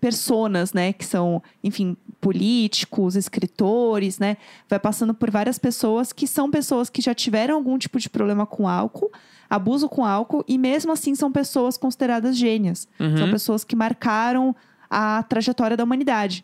personas, 0.01 0.73
né? 0.73 0.93
Que 0.93 1.05
são, 1.05 1.41
enfim, 1.63 1.95
políticos, 2.19 3.15
escritores, 3.15 4.19
né? 4.19 4.37
Vai 4.69 4.79
passando 4.79 5.13
por 5.13 5.29
várias 5.31 5.57
pessoas 5.57 6.11
que 6.13 6.27
são 6.27 6.49
pessoas 6.49 6.89
que 6.89 7.01
já 7.01 7.13
tiveram 7.13 7.55
algum 7.55 7.77
tipo 7.77 7.99
de 7.99 8.09
problema 8.09 8.45
com 8.45 8.67
álcool, 8.67 9.11
abuso 9.49 9.87
com 9.89 10.05
álcool, 10.05 10.43
e 10.47 10.57
mesmo 10.57 10.91
assim 10.91 11.15
são 11.15 11.31
pessoas 11.31 11.77
consideradas 11.77 12.37
gênias. 12.37 12.87
São 12.97 13.07
Uhum. 13.25 13.31
pessoas 13.31 13.63
que 13.63 13.75
marcaram 13.75 14.55
a 14.89 15.23
trajetória 15.23 15.77
da 15.77 15.83
humanidade. 15.83 16.43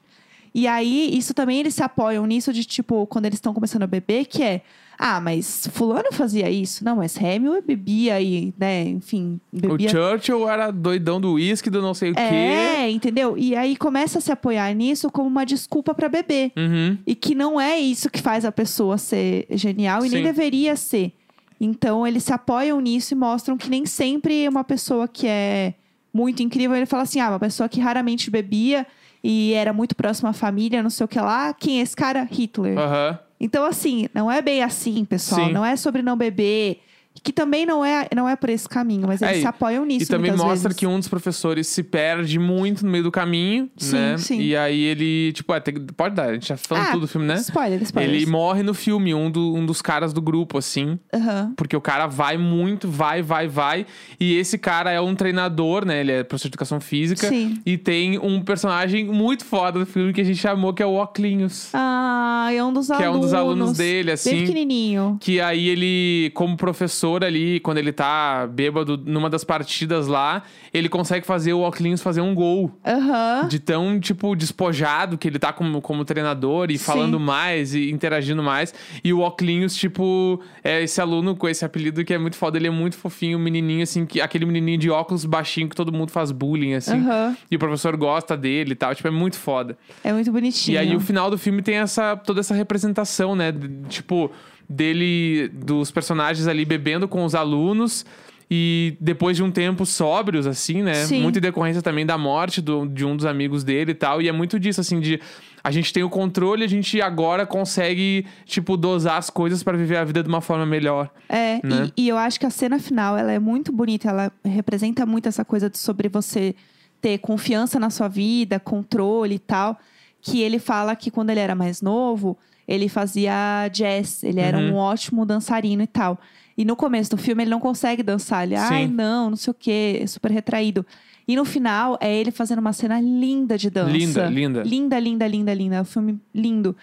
E 0.56 0.68
aí, 0.68 1.10
isso 1.12 1.34
também 1.34 1.60
eles 1.60 1.76
se 1.76 1.84
apoiam 1.84 2.26
nisso 2.26 2.54
de 2.54 2.64
tipo, 2.64 3.06
quando 3.08 3.26
eles 3.26 3.36
estão 3.36 3.54
começando 3.54 3.84
a 3.84 3.88
beber, 3.88 4.26
que 4.26 4.42
é. 4.42 4.62
Ah, 4.98 5.20
mas 5.20 5.68
fulano 5.74 6.08
fazia 6.14 6.50
isso. 6.50 6.86
Não, 6.86 6.96
mas 6.96 7.18
Hemingway 7.18 7.62
bebia 7.62 8.22
e, 8.22 8.54
né, 8.58 8.84
enfim, 8.84 9.38
bebia 9.52 9.90
O 9.90 9.92
Churchill 9.92 10.50
era 10.50 10.72
doidão 10.72 11.20
do 11.20 11.34
uísque, 11.34 11.70
do 11.70 11.82
não 11.82 11.94
sei 11.94 12.12
o 12.12 12.16
quê. 12.16 12.22
é, 12.22 12.90
entendeu? 12.90 13.38
E 13.38 13.54
aí 13.54 13.76
começa 13.76 14.20
a 14.20 14.22
se 14.22 14.32
apoiar 14.32 14.74
nisso 14.74 15.12
como 15.12 15.28
uma 15.28 15.46
desculpa 15.46 15.94
pra 15.94 16.08
beber. 16.08 16.54
Uhum. 16.56 16.98
E 17.06 17.14
que 17.14 17.36
não 17.36 17.60
é 17.60 17.78
isso 17.78 18.10
que 18.10 18.22
faz 18.22 18.46
a 18.46 18.52
pessoa 18.54 18.98
ser 18.98 19.48
genial 19.50 20.06
e 20.06 20.10
nem 20.10 20.20
Sim. 20.20 20.24
deveria 20.24 20.78
ser. 20.78 21.12
Então 21.60 22.08
eles 22.08 22.24
se 22.24 22.32
apoiam 22.32 22.80
nisso 22.80 23.14
e 23.14 23.18
mostram 23.18 23.58
que 23.58 23.70
nem 23.70 23.86
sempre 23.86 24.48
uma 24.48 24.64
pessoa 24.64 25.06
que 25.06 25.28
é 25.28 25.74
muito 26.14 26.42
incrível, 26.42 26.78
ele 26.78 26.86
fala 26.86 27.04
assim: 27.04 27.20
ah, 27.20 27.32
uma 27.32 27.40
pessoa 27.40 27.68
que 27.68 27.82
raramente 27.82 28.32
bebia 28.32 28.88
e 29.28 29.54
era 29.54 29.74
muito 29.74 29.96
próxima 29.96 30.30
à 30.30 30.34
família, 30.34 30.84
não 30.84 30.90
sei 30.92 31.04
o 31.04 31.08
que 31.08 31.20
lá. 31.20 31.52
Quem 31.52 31.80
é 31.80 31.82
esse 31.82 31.96
cara? 31.96 32.28
Hitler. 32.32 32.78
Aham. 32.78 33.18
Então, 33.40 33.66
assim, 33.66 34.08
não 34.14 34.32
é 34.32 34.40
bem 34.40 34.62
assim, 34.62 35.04
pessoal. 35.04 35.48
Sim. 35.48 35.52
Não 35.52 35.66
é 35.66 35.76
sobre 35.76 36.04
não 36.04 36.16
beber. 36.16 36.80
Que 37.24 37.32
também 37.34 37.66
não 37.66 37.84
é, 37.84 38.08
não 38.16 38.30
é 38.30 38.36
por 38.36 38.50
esse 38.50 38.68
caminho, 38.70 39.08
mas 39.08 39.22
É, 39.22 39.28
eles 39.28 39.38
e- 39.40 39.42
se 39.42 39.48
apoiam 39.48 39.84
nisso. 39.86 40.04
E 40.04 40.08
também 40.08 40.32
mostra 40.32 40.70
vezes. 40.70 40.74
que 40.78 40.86
um 40.86 41.00
dos 41.00 41.08
professores 41.08 41.66
se 41.68 41.82
perde 41.82 42.38
muito 42.38 42.86
no 42.86 42.92
meio 42.92 43.04
do 43.04 43.12
caminho, 43.12 43.70
Sim, 43.78 43.96
né? 43.96 44.18
sim. 44.18 44.40
E 44.42 44.56
aí 44.56 44.80
ele, 44.84 45.32
tipo, 45.34 45.54
é, 45.54 45.60
tem- 45.60 45.74
pode 45.96 46.14
dar, 46.14 46.30
a 46.30 46.34
gente 46.34 46.48
já 46.50 46.58
falando 46.58 46.84
Ah, 46.88 46.92
tudo 46.92 47.02
do 47.02 47.08
filme, 47.08 47.26
né? 47.26 47.36
Spoiler, 47.36 47.82
spoiler. 47.84 48.14
Ele 48.14 48.26
morre 48.26 48.62
no 48.64 48.74
filme, 48.74 49.14
um, 49.16 49.32
do- 49.32 49.56
um 49.56 49.66
dos 49.66 49.82
caras 49.82 50.14
do 50.14 50.22
grupo, 50.22 50.58
assim. 50.58 51.00
Aham. 51.14 51.54
Porque 51.56 51.76
o 51.76 51.82
cara 51.82 52.06
vai 52.06 52.38
muito, 52.38 52.88
vai, 52.90 53.22
vai, 53.22 53.48
vai. 53.48 53.86
E 54.20 54.36
esse 54.36 54.58
cara 54.58 54.92
é 54.92 55.00
um 55.02 55.16
treinador, 55.16 55.86
né? 55.86 56.02
Ele 56.02 56.12
é 56.12 56.24
professor 56.24 56.50
de 56.50 56.52
educação 56.52 56.80
física. 56.82 57.28
Sim. 57.30 57.60
E 57.66 57.78
tem 57.78 58.20
um 58.20 58.42
personagem 58.42 59.06
muito 59.06 59.46
foda 59.46 59.80
do 59.80 59.86
filme 59.86 60.12
que 60.14 60.22
a 60.22 60.24
gente 60.26 60.38
chamou, 60.40 60.74
que 60.74 60.84
é 60.84 60.86
o 60.86 61.02
Oclinhos. 61.02 61.70
Ah, 61.74 62.50
é 62.54 62.64
um 62.64 62.74
dos 62.74 62.88
Que 62.88 62.94
é 62.94 63.06
alunos. 63.06 63.18
um 63.18 63.22
dos 63.22 63.34
alunos 63.34 63.78
dele, 63.78 64.12
assim. 64.12 64.30
Bem 64.32 64.40
pequenininho. 64.42 65.18
Que 65.22 65.40
aí 65.40 65.70
ele, 65.70 66.30
como 66.36 66.56
professor 66.58 67.05
ali, 67.14 67.60
quando 67.60 67.78
ele 67.78 67.92
tá 67.92 68.48
bêbado 68.48 68.98
numa 69.06 69.30
das 69.30 69.44
partidas 69.44 70.08
lá, 70.08 70.42
ele 70.74 70.90
consegue 70.90 71.26
fazer 71.26 71.54
o 71.54 71.62
Oclinhos 71.62 72.02
fazer 72.02 72.22
um 72.22 72.34
gol. 72.34 72.72
Aham. 72.86 73.48
De 73.48 73.60
tão, 73.60 74.00
tipo, 74.00 74.36
despojado 74.36 75.18
que 75.18 75.28
ele 75.28 75.38
tá 75.38 75.52
como, 75.54 75.82
como 75.82 76.04
treinador 76.06 76.72
e 76.72 76.78
Sim. 76.78 76.86
falando 76.86 77.20
mais 77.20 77.76
e 77.76 77.92
interagindo 77.92 78.42
mais. 78.42 78.74
E 79.04 79.14
o 79.14 79.20
Oclinhos, 79.20 79.76
tipo, 79.76 80.42
é 80.64 80.82
esse 80.84 81.00
aluno 81.02 81.36
com 81.36 81.48
esse 81.48 81.64
apelido 81.66 82.04
que 82.04 82.14
é 82.14 82.18
muito 82.18 82.36
foda. 82.38 82.58
Ele 82.58 82.68
é 82.68 82.72
muito 82.72 82.96
fofinho, 82.98 83.38
menininho, 83.38 83.84
assim, 83.84 84.06
que, 84.06 84.22
aquele 84.22 84.46
menininho 84.46 84.78
de 84.78 84.90
óculos 84.90 85.26
baixinho 85.26 85.70
que 85.70 85.76
todo 85.76 85.92
mundo 85.92 86.12
faz 86.12 86.32
bullying, 86.32 86.74
assim. 86.74 86.96
Aham. 86.98 87.36
E 87.52 87.56
o 87.56 87.60
professor 87.60 87.96
gosta 87.98 88.36
dele 88.38 88.72
e 88.72 88.76
tal. 88.76 88.96
Tipo, 88.96 89.08
é 89.10 89.12
muito 89.12 89.38
foda. 89.38 89.78
É 90.04 90.12
muito 90.14 90.32
bonitinho. 90.32 90.76
E 90.76 90.78
aí 90.78 90.96
o 90.96 91.00
final 91.00 91.30
do 91.30 91.38
filme 91.38 91.62
tem 91.62 91.76
essa 91.76 92.16
toda 92.16 92.40
essa 92.40 92.54
representação, 92.56 93.36
né? 93.36 93.52
De- 93.52 93.76
Tipo, 93.90 94.32
dele, 94.70 95.48
dos 95.50 95.92
personagens 95.92 96.48
ali 96.48 96.66
bebendo 96.66 97.08
com 97.08 97.24
os 97.26 97.36
alunos. 97.36 98.06
E 98.50 98.96
depois 99.02 99.36
de 99.36 99.42
um 99.42 99.50
tempo 99.50 99.88
sóbrios, 99.88 100.46
assim, 100.46 100.84
né? 100.84 100.94
Sim. 101.06 101.22
Muito 101.24 101.40
em 101.40 101.42
decorrência 101.42 101.82
também 101.82 102.06
da 102.06 102.16
morte 102.16 102.62
do- 102.62 102.86
de 102.86 103.04
um 103.04 103.16
dos 103.16 103.26
amigos 103.26 103.64
dele 103.64 103.92
e 103.92 103.96
tal. 103.96 104.22
E 104.22 104.28
é 104.28 104.32
muito 104.32 104.60
disso, 104.60 104.80
assim, 104.80 105.00
de 105.00 105.20
a 105.64 105.72
gente 105.72 105.92
tem 105.92 106.04
o 106.04 106.10
controle, 106.12 106.64
a 106.64 106.68
gente 106.68 107.02
agora 107.02 107.44
consegue, 107.48 108.24
tipo, 108.46 108.78
dosar 108.78 109.18
as 109.18 109.32
coisas 109.32 109.64
pra 109.64 109.76
viver 109.76 109.98
a 109.98 110.04
vida 110.04 110.22
de 110.22 110.30
uma 110.30 110.42
forma 110.42 110.64
melhor. 110.64 111.10
É, 111.28 111.56
né? 111.66 111.92
e, 111.98 112.04
e 112.04 112.08
eu 112.08 112.20
acho 112.20 112.40
que 112.40 112.46
a 112.46 112.52
cena 112.52 112.78
final, 112.78 113.18
ela 113.18 113.32
é 113.32 113.40
muito 113.40 113.72
bonita. 113.72 114.10
Ela 114.10 114.32
representa 114.44 115.08
muito 115.08 115.28
essa 115.28 115.44
coisa 115.44 115.68
de 115.68 115.80
sobre 115.80 116.08
você 116.08 116.54
ter 117.02 117.18
confiança 117.18 117.80
na 117.80 117.90
sua 117.90 118.08
vida, 118.08 118.60
controle 118.60 119.36
e 119.36 119.40
tal. 119.40 119.80
Que 120.22 120.42
ele 120.42 120.60
fala 120.60 120.96
que 120.96 121.10
quando 121.10 121.32
ele 121.32 121.40
era 121.40 121.56
mais 121.56 121.82
novo, 121.82 122.38
ele 122.68 122.88
fazia 122.90 123.68
jazz. 123.72 124.24
Ele 124.24 124.40
era 124.40 124.58
Uhum. 124.58 124.72
um 124.72 124.76
ótimo 124.76 125.26
dançarino 125.26 125.82
e 125.84 125.88
tal. 125.88 126.20
E 126.58 126.64
no 126.64 126.76
começo 126.76 127.10
do 127.12 127.18
filme, 127.18 127.44
ele 127.44 127.50
não 127.52 127.60
consegue 127.60 128.02
dançar. 128.02 128.44
Ele, 128.46 128.56
ai, 128.56 128.88
Sim. 128.88 128.94
não, 128.94 129.30
não 129.32 129.38
sei 129.38 129.52
o 129.52 129.54
quê, 129.54 130.00
é 130.02 130.08
super 130.08 130.32
retraído. 130.32 130.86
E 131.28 131.36
no 131.36 131.44
final, 131.44 131.98
é 132.00 132.16
ele 132.16 132.32
fazendo 132.32 132.60
uma 132.60 132.72
cena 132.72 133.02
linda 133.02 133.58
de 133.58 133.70
dança. 133.70 133.92
Linda, 133.92 134.28
linda. 134.30 134.64
Linda, 134.64 135.00
linda, 135.00 135.28
linda, 135.28 135.54
linda. 135.54 135.76
É 135.78 135.82
um 135.82 135.86
filme 135.86 136.20
lindo. 136.34 136.76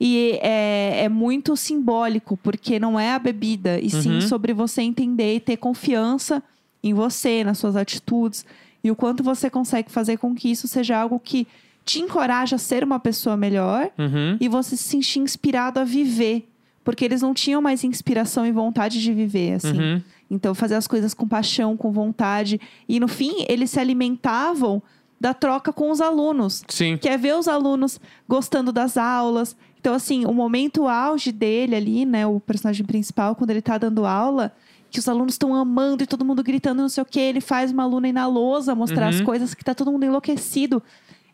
E 0.00 0.38
é, 0.42 1.04
é 1.04 1.08
muito 1.08 1.56
simbólico, 1.56 2.36
porque 2.36 2.78
não 2.80 2.98
é 2.98 3.12
a 3.12 3.18
bebida, 3.18 3.78
e 3.80 3.88
sim 3.88 4.14
Uhum. 4.16 4.20
sobre 4.22 4.52
você 4.52 4.82
entender 4.82 5.36
e 5.36 5.40
ter 5.40 5.56
confiança 5.56 6.42
em 6.82 6.92
você, 6.92 7.44
nas 7.44 7.58
suas 7.58 7.76
atitudes, 7.76 8.44
e 8.82 8.90
o 8.90 8.96
quanto 8.96 9.22
você 9.22 9.48
consegue 9.48 9.90
fazer 9.90 10.18
com 10.18 10.34
que 10.34 10.50
isso 10.50 10.66
seja 10.68 10.98
algo 10.98 11.18
que 11.18 11.46
te 11.84 12.00
encoraja 12.00 12.56
a 12.56 12.58
ser 12.58 12.82
uma 12.82 12.98
pessoa 12.98 13.36
melhor 13.36 13.90
Uhum. 13.98 14.36
e 14.40 14.48
você 14.48 14.76
se 14.76 14.84
sentir 14.84 15.18
inspirado 15.20 15.78
a 15.80 15.84
viver. 15.84 16.48
Porque 16.82 17.04
eles 17.04 17.22
não 17.22 17.32
tinham 17.32 17.62
mais 17.62 17.82
inspiração 17.84 18.46
e 18.46 18.52
vontade 18.52 19.00
de 19.02 19.12
viver, 19.12 19.54
assim. 19.54 19.78
Uhum. 19.78 20.02
Então, 20.30 20.54
fazer 20.54 20.74
as 20.74 20.86
coisas 20.86 21.14
com 21.14 21.26
paixão, 21.26 21.76
com 21.76 21.90
vontade. 21.92 22.60
E 22.88 22.98
no 23.00 23.08
fim, 23.08 23.44
eles 23.48 23.70
se 23.70 23.80
alimentavam 23.80 24.82
da 25.20 25.32
troca 25.32 25.72
com 25.72 25.90
os 25.90 26.00
alunos. 26.00 26.62
Sim. 26.68 26.96
Que 26.98 27.08
é 27.08 27.16
ver 27.16 27.36
os 27.36 27.48
alunos 27.48 27.98
gostando 28.28 28.70
das 28.72 28.96
aulas. 28.98 29.56
Então, 29.80 29.94
assim, 29.94 30.26
o 30.26 30.32
momento 30.32 30.86
auge 30.88 31.30
dele 31.32 31.74
ali, 31.74 32.04
né? 32.04 32.26
O 32.26 32.38
personagem 32.40 32.84
principal, 32.84 33.34
quando 33.34 33.50
ele 33.50 33.62
tá 33.62 33.78
dando 33.78 34.04
aula, 34.04 34.52
que 34.90 34.98
os 34.98 35.08
alunos 35.08 35.34
estão 35.34 35.54
amando 35.54 36.02
e 36.02 36.06
todo 36.06 36.24
mundo 36.24 36.42
gritando, 36.42 36.82
não 36.82 36.88
sei 36.88 37.02
o 37.02 37.06
quê. 37.06 37.20
Ele 37.20 37.40
faz 37.40 37.70
uma 37.72 37.82
aluna 37.84 38.08
ir 38.08 38.12
na 38.12 38.26
lousa 38.26 38.74
mostrar 38.74 39.08
as 39.08 39.18
Uhum. 39.20 39.24
coisas 39.24 39.54
que 39.54 39.64
tá 39.64 39.74
todo 39.74 39.90
mundo 39.92 40.04
enlouquecido. 40.04 40.82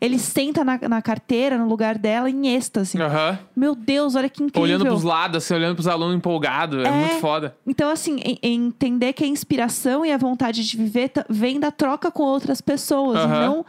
Ele 0.01 0.17
senta 0.17 0.63
na, 0.63 0.79
na 0.89 0.99
carteira, 1.01 1.59
no 1.59 1.67
lugar 1.67 1.95
dela, 1.97 2.27
em 2.27 2.47
êxtase. 2.55 2.99
Aham. 2.99 3.37
Meu 3.55 3.75
Deus, 3.75 4.15
olha 4.15 4.27
que 4.27 4.41
incrível. 4.41 4.63
Olhando 4.63 4.83
pros 4.85 5.03
lados, 5.03 5.37
assim, 5.37 5.53
olhando 5.53 5.75
pros 5.75 5.87
alunos 5.87 6.15
empolgados. 6.15 6.83
É, 6.83 6.87
É. 6.87 6.91
muito 6.91 7.19
foda. 7.19 7.55
Então, 7.67 7.87
assim, 7.91 8.19
em- 8.25 8.39
em 8.41 8.65
entender 8.65 9.13
que 9.13 9.23
a 9.23 9.27
inspiração 9.27 10.03
e 10.03 10.11
a 10.11 10.17
vontade 10.17 10.67
de 10.67 10.75
viver 10.75 11.09
ta- 11.09 11.23
vem 11.29 11.59
da 11.59 11.69
troca 11.69 12.09
com 12.09 12.23
outras 12.23 12.61
pessoas, 12.61 13.19
e 13.19 13.21
Aham. 13.21 13.45
não 13.45 13.65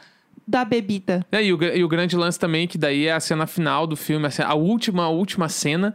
da 0.49 0.64
bebida. 0.64 1.25
É, 1.31 1.45
e, 1.45 1.53
o, 1.53 1.59
gra- 1.59 1.77
e 1.77 1.85
o 1.85 1.88
grande 1.88 2.16
lance 2.16 2.38
também, 2.38 2.66
que 2.66 2.79
daí 2.79 3.07
é 3.07 3.12
a 3.12 3.21
cena 3.21 3.47
final 3.47 3.87
do 3.87 3.95
filme, 3.95 4.27
a, 4.27 4.31
cena- 4.31 4.49
a 4.49 4.55
última, 4.55 5.05
a 5.05 5.09
última 5.11 5.51
cena, 5.51 5.95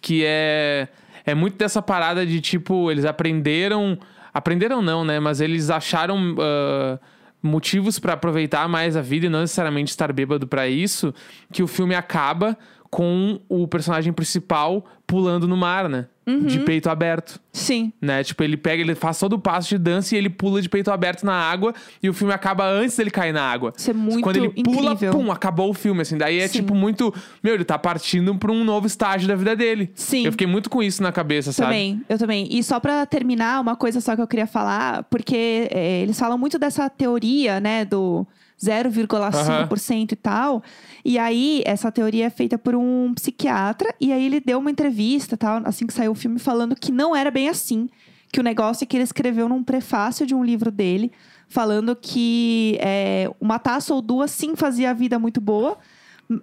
que 0.00 0.22
é, 0.24 0.86
é 1.26 1.34
muito 1.34 1.56
dessa 1.56 1.82
parada 1.82 2.24
de 2.24 2.40
tipo, 2.40 2.88
eles 2.88 3.04
aprenderam. 3.04 3.98
Aprenderam 4.32 4.80
não, 4.80 5.04
né? 5.04 5.18
Mas 5.20 5.40
eles 5.40 5.68
acharam 5.70 6.36
ah, 6.40 6.98
motivos 7.42 7.98
pra 7.98 8.12
aproveitar 8.12 8.68
mais 8.68 8.96
a 8.96 9.02
vida 9.02 9.26
e 9.26 9.28
não 9.28 9.40
necessariamente 9.40 9.90
estar 9.90 10.12
bêbado 10.12 10.46
pra 10.46 10.68
isso, 10.68 11.12
que 11.52 11.62
o 11.62 11.66
filme 11.66 11.94
acaba 11.94 12.56
com 12.92 13.40
o 13.48 13.66
personagem 13.66 14.12
principal 14.12 14.84
pulando 15.06 15.48
no 15.48 15.56
mar, 15.56 15.88
né? 15.88 16.06
De 16.46 16.60
peito 16.60 16.88
aberto 16.88 17.40
Sim. 17.50 17.90
né? 18.00 18.22
Tipo, 18.22 18.44
ele 18.44 18.56
pega, 18.56 18.80
ele 18.82 18.94
faz 18.94 19.18
todo 19.18 19.32
o 19.32 19.38
passo 19.38 19.70
de 19.70 19.78
dança 19.78 20.14
e 20.14 20.18
ele 20.18 20.28
pula 20.30 20.60
de 20.62 20.68
peito 20.68 20.90
aberto 20.90 21.24
na 21.24 21.32
água 21.32 21.74
e 22.02 22.08
o 22.08 22.12
filme 22.14 22.32
acaba 22.32 22.64
antes 22.68 22.94
dele 22.96 23.10
cair 23.10 23.32
na 23.32 23.42
água. 23.42 23.72
Isso 23.76 23.90
é 23.90 23.94
muito 23.94 24.20
Quando 24.20 24.36
ele 24.36 24.50
pula, 24.50 24.92
incrível. 24.92 25.10
pum, 25.14 25.32
acabou 25.32 25.70
o 25.70 25.74
filme, 25.74 26.02
assim. 26.02 26.16
Daí 26.18 26.38
é 26.38 26.46
Sim. 26.46 26.60
tipo 26.60 26.74
muito. 26.74 27.12
Meu, 27.42 27.54
ele 27.54 27.64
tá 27.64 27.76
partindo 27.78 28.34
pra 28.36 28.52
um 28.52 28.62
novo 28.62 28.86
estágio 28.86 29.26
da 29.26 29.34
vida 29.34 29.56
dele. 29.56 29.90
Sim. 29.94 30.26
Eu 30.26 30.30
fiquei 30.32 30.46
muito 30.46 30.68
com 30.70 30.82
isso 30.82 31.02
na 31.02 31.10
cabeça, 31.10 31.50
sabe? 31.50 31.68
Também, 31.70 32.02
eu 32.08 32.18
também. 32.18 32.46
E 32.50 32.62
só 32.62 32.78
pra 32.78 33.04
terminar, 33.06 33.60
uma 33.60 33.74
coisa 33.74 34.00
só 34.00 34.14
que 34.14 34.22
eu 34.22 34.28
queria 34.28 34.46
falar, 34.46 35.02
porque 35.04 35.66
é, 35.72 36.02
eles 36.02 36.18
falam 36.18 36.36
muito 36.38 36.58
dessa 36.58 36.88
teoria, 36.90 37.58
né, 37.58 37.84
do 37.84 38.24
0,5% 38.64 40.12
e 40.12 40.16
tal. 40.16 40.62
E 41.04 41.18
aí, 41.18 41.62
essa 41.66 41.90
teoria 41.90 42.26
é 42.26 42.30
feita 42.30 42.56
por 42.56 42.74
um 42.74 43.12
psiquiatra, 43.14 43.94
e 44.00 44.12
aí 44.12 44.24
ele 44.24 44.40
deu 44.40 44.58
uma 44.58 44.70
entrevista, 44.70 45.36
tal, 45.36 45.62
assim 45.64 45.86
que 45.86 45.92
saiu 45.92 46.12
o 46.12 46.14
filme, 46.14 46.38
falando 46.38 46.76
que 46.76 46.92
não 46.92 47.14
era 47.14 47.30
bem 47.30 47.48
assim. 47.48 47.88
Que 48.32 48.40
o 48.40 48.42
negócio 48.42 48.84
é 48.84 48.86
que 48.86 48.96
ele 48.96 49.04
escreveu 49.04 49.48
num 49.48 49.62
prefácio 49.62 50.24
de 50.24 50.34
um 50.34 50.42
livro 50.42 50.70
dele, 50.70 51.12
falando 51.48 51.94
que 51.94 52.78
é, 52.80 53.30
uma 53.40 53.58
taça 53.58 53.92
ou 53.92 54.00
duas 54.00 54.30
sim 54.30 54.56
fazia 54.56 54.90
a 54.90 54.94
vida 54.94 55.18
muito 55.18 55.40
boa. 55.40 55.76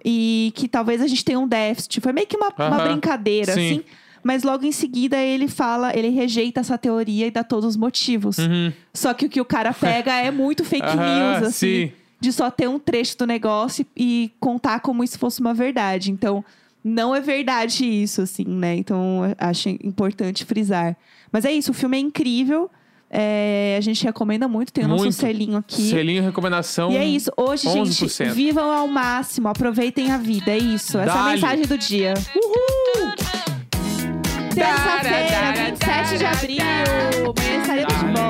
E 0.04 0.52
que 0.54 0.68
talvez 0.68 1.02
a 1.02 1.06
gente 1.08 1.24
tenha 1.24 1.40
um 1.40 1.48
déficit. 1.48 2.00
Foi 2.00 2.12
meio 2.12 2.26
que 2.26 2.36
uma, 2.36 2.52
uma 2.56 2.76
Aham. 2.76 2.88
brincadeira, 2.92 3.54
Sim. 3.54 3.60
assim. 3.72 3.84
Mas 4.22 4.42
logo 4.42 4.64
em 4.64 4.70
seguida 4.70 5.16
ele 5.16 5.48
fala, 5.48 5.96
ele 5.96 6.10
rejeita 6.10 6.60
essa 6.60 6.76
teoria 6.76 7.26
e 7.26 7.30
dá 7.30 7.42
todos 7.42 7.70
os 7.70 7.76
motivos. 7.76 8.38
Uhum. 8.38 8.72
Só 8.92 9.14
que 9.14 9.26
o 9.26 9.28
que 9.28 9.40
o 9.40 9.44
cara 9.44 9.72
pega 9.72 10.14
é 10.14 10.30
muito 10.30 10.64
fake 10.64 10.86
news, 10.86 11.48
assim. 11.48 11.50
sim. 11.88 11.92
De 12.20 12.32
só 12.32 12.50
ter 12.50 12.68
um 12.68 12.78
trecho 12.78 13.16
do 13.16 13.26
negócio 13.26 13.86
e 13.96 14.30
contar 14.38 14.80
como 14.80 15.02
isso 15.02 15.18
fosse 15.18 15.40
uma 15.40 15.54
verdade. 15.54 16.10
Então, 16.12 16.44
não 16.84 17.14
é 17.14 17.20
verdade 17.20 17.84
isso, 17.84 18.22
assim, 18.22 18.44
né? 18.44 18.76
Então, 18.76 19.22
acho 19.38 19.68
importante 19.68 20.44
frisar. 20.44 20.96
Mas 21.32 21.44
é 21.44 21.52
isso, 21.52 21.70
o 21.70 21.74
filme 21.74 21.96
é 21.96 22.00
incrível. 22.00 22.70
É, 23.12 23.74
a 23.76 23.80
gente 23.80 24.04
recomenda 24.04 24.46
muito, 24.46 24.72
tem 24.72 24.84
o 24.84 24.88
nosso 24.88 25.02
Muito. 25.02 25.16
selinho 25.16 25.56
aqui. 25.56 25.90
Selinho 25.90 26.22
recomendação. 26.22 26.92
E 26.92 26.96
é 26.96 27.04
isso. 27.04 27.32
Hoje, 27.36 27.66
11%. 27.66 28.24
gente, 28.24 28.34
vivam 28.34 28.70
ao 28.70 28.86
máximo, 28.86 29.48
aproveitem 29.48 30.12
a 30.12 30.16
vida. 30.16 30.52
É 30.52 30.58
isso. 30.58 30.96
Essa 30.96 31.12
é 31.12 31.18
a 31.18 31.24
mensagem 31.24 31.66
do 31.66 31.76
dia. 31.76 32.14
Uhul! 32.36 33.10
Terça-feira, 34.54 35.70
27 35.70 36.18
de 36.18 36.24
abril. 36.24 36.62
Amanhã 37.36 37.60
estaremos 37.60 37.94
de 37.94 38.04
volta. 38.06 38.29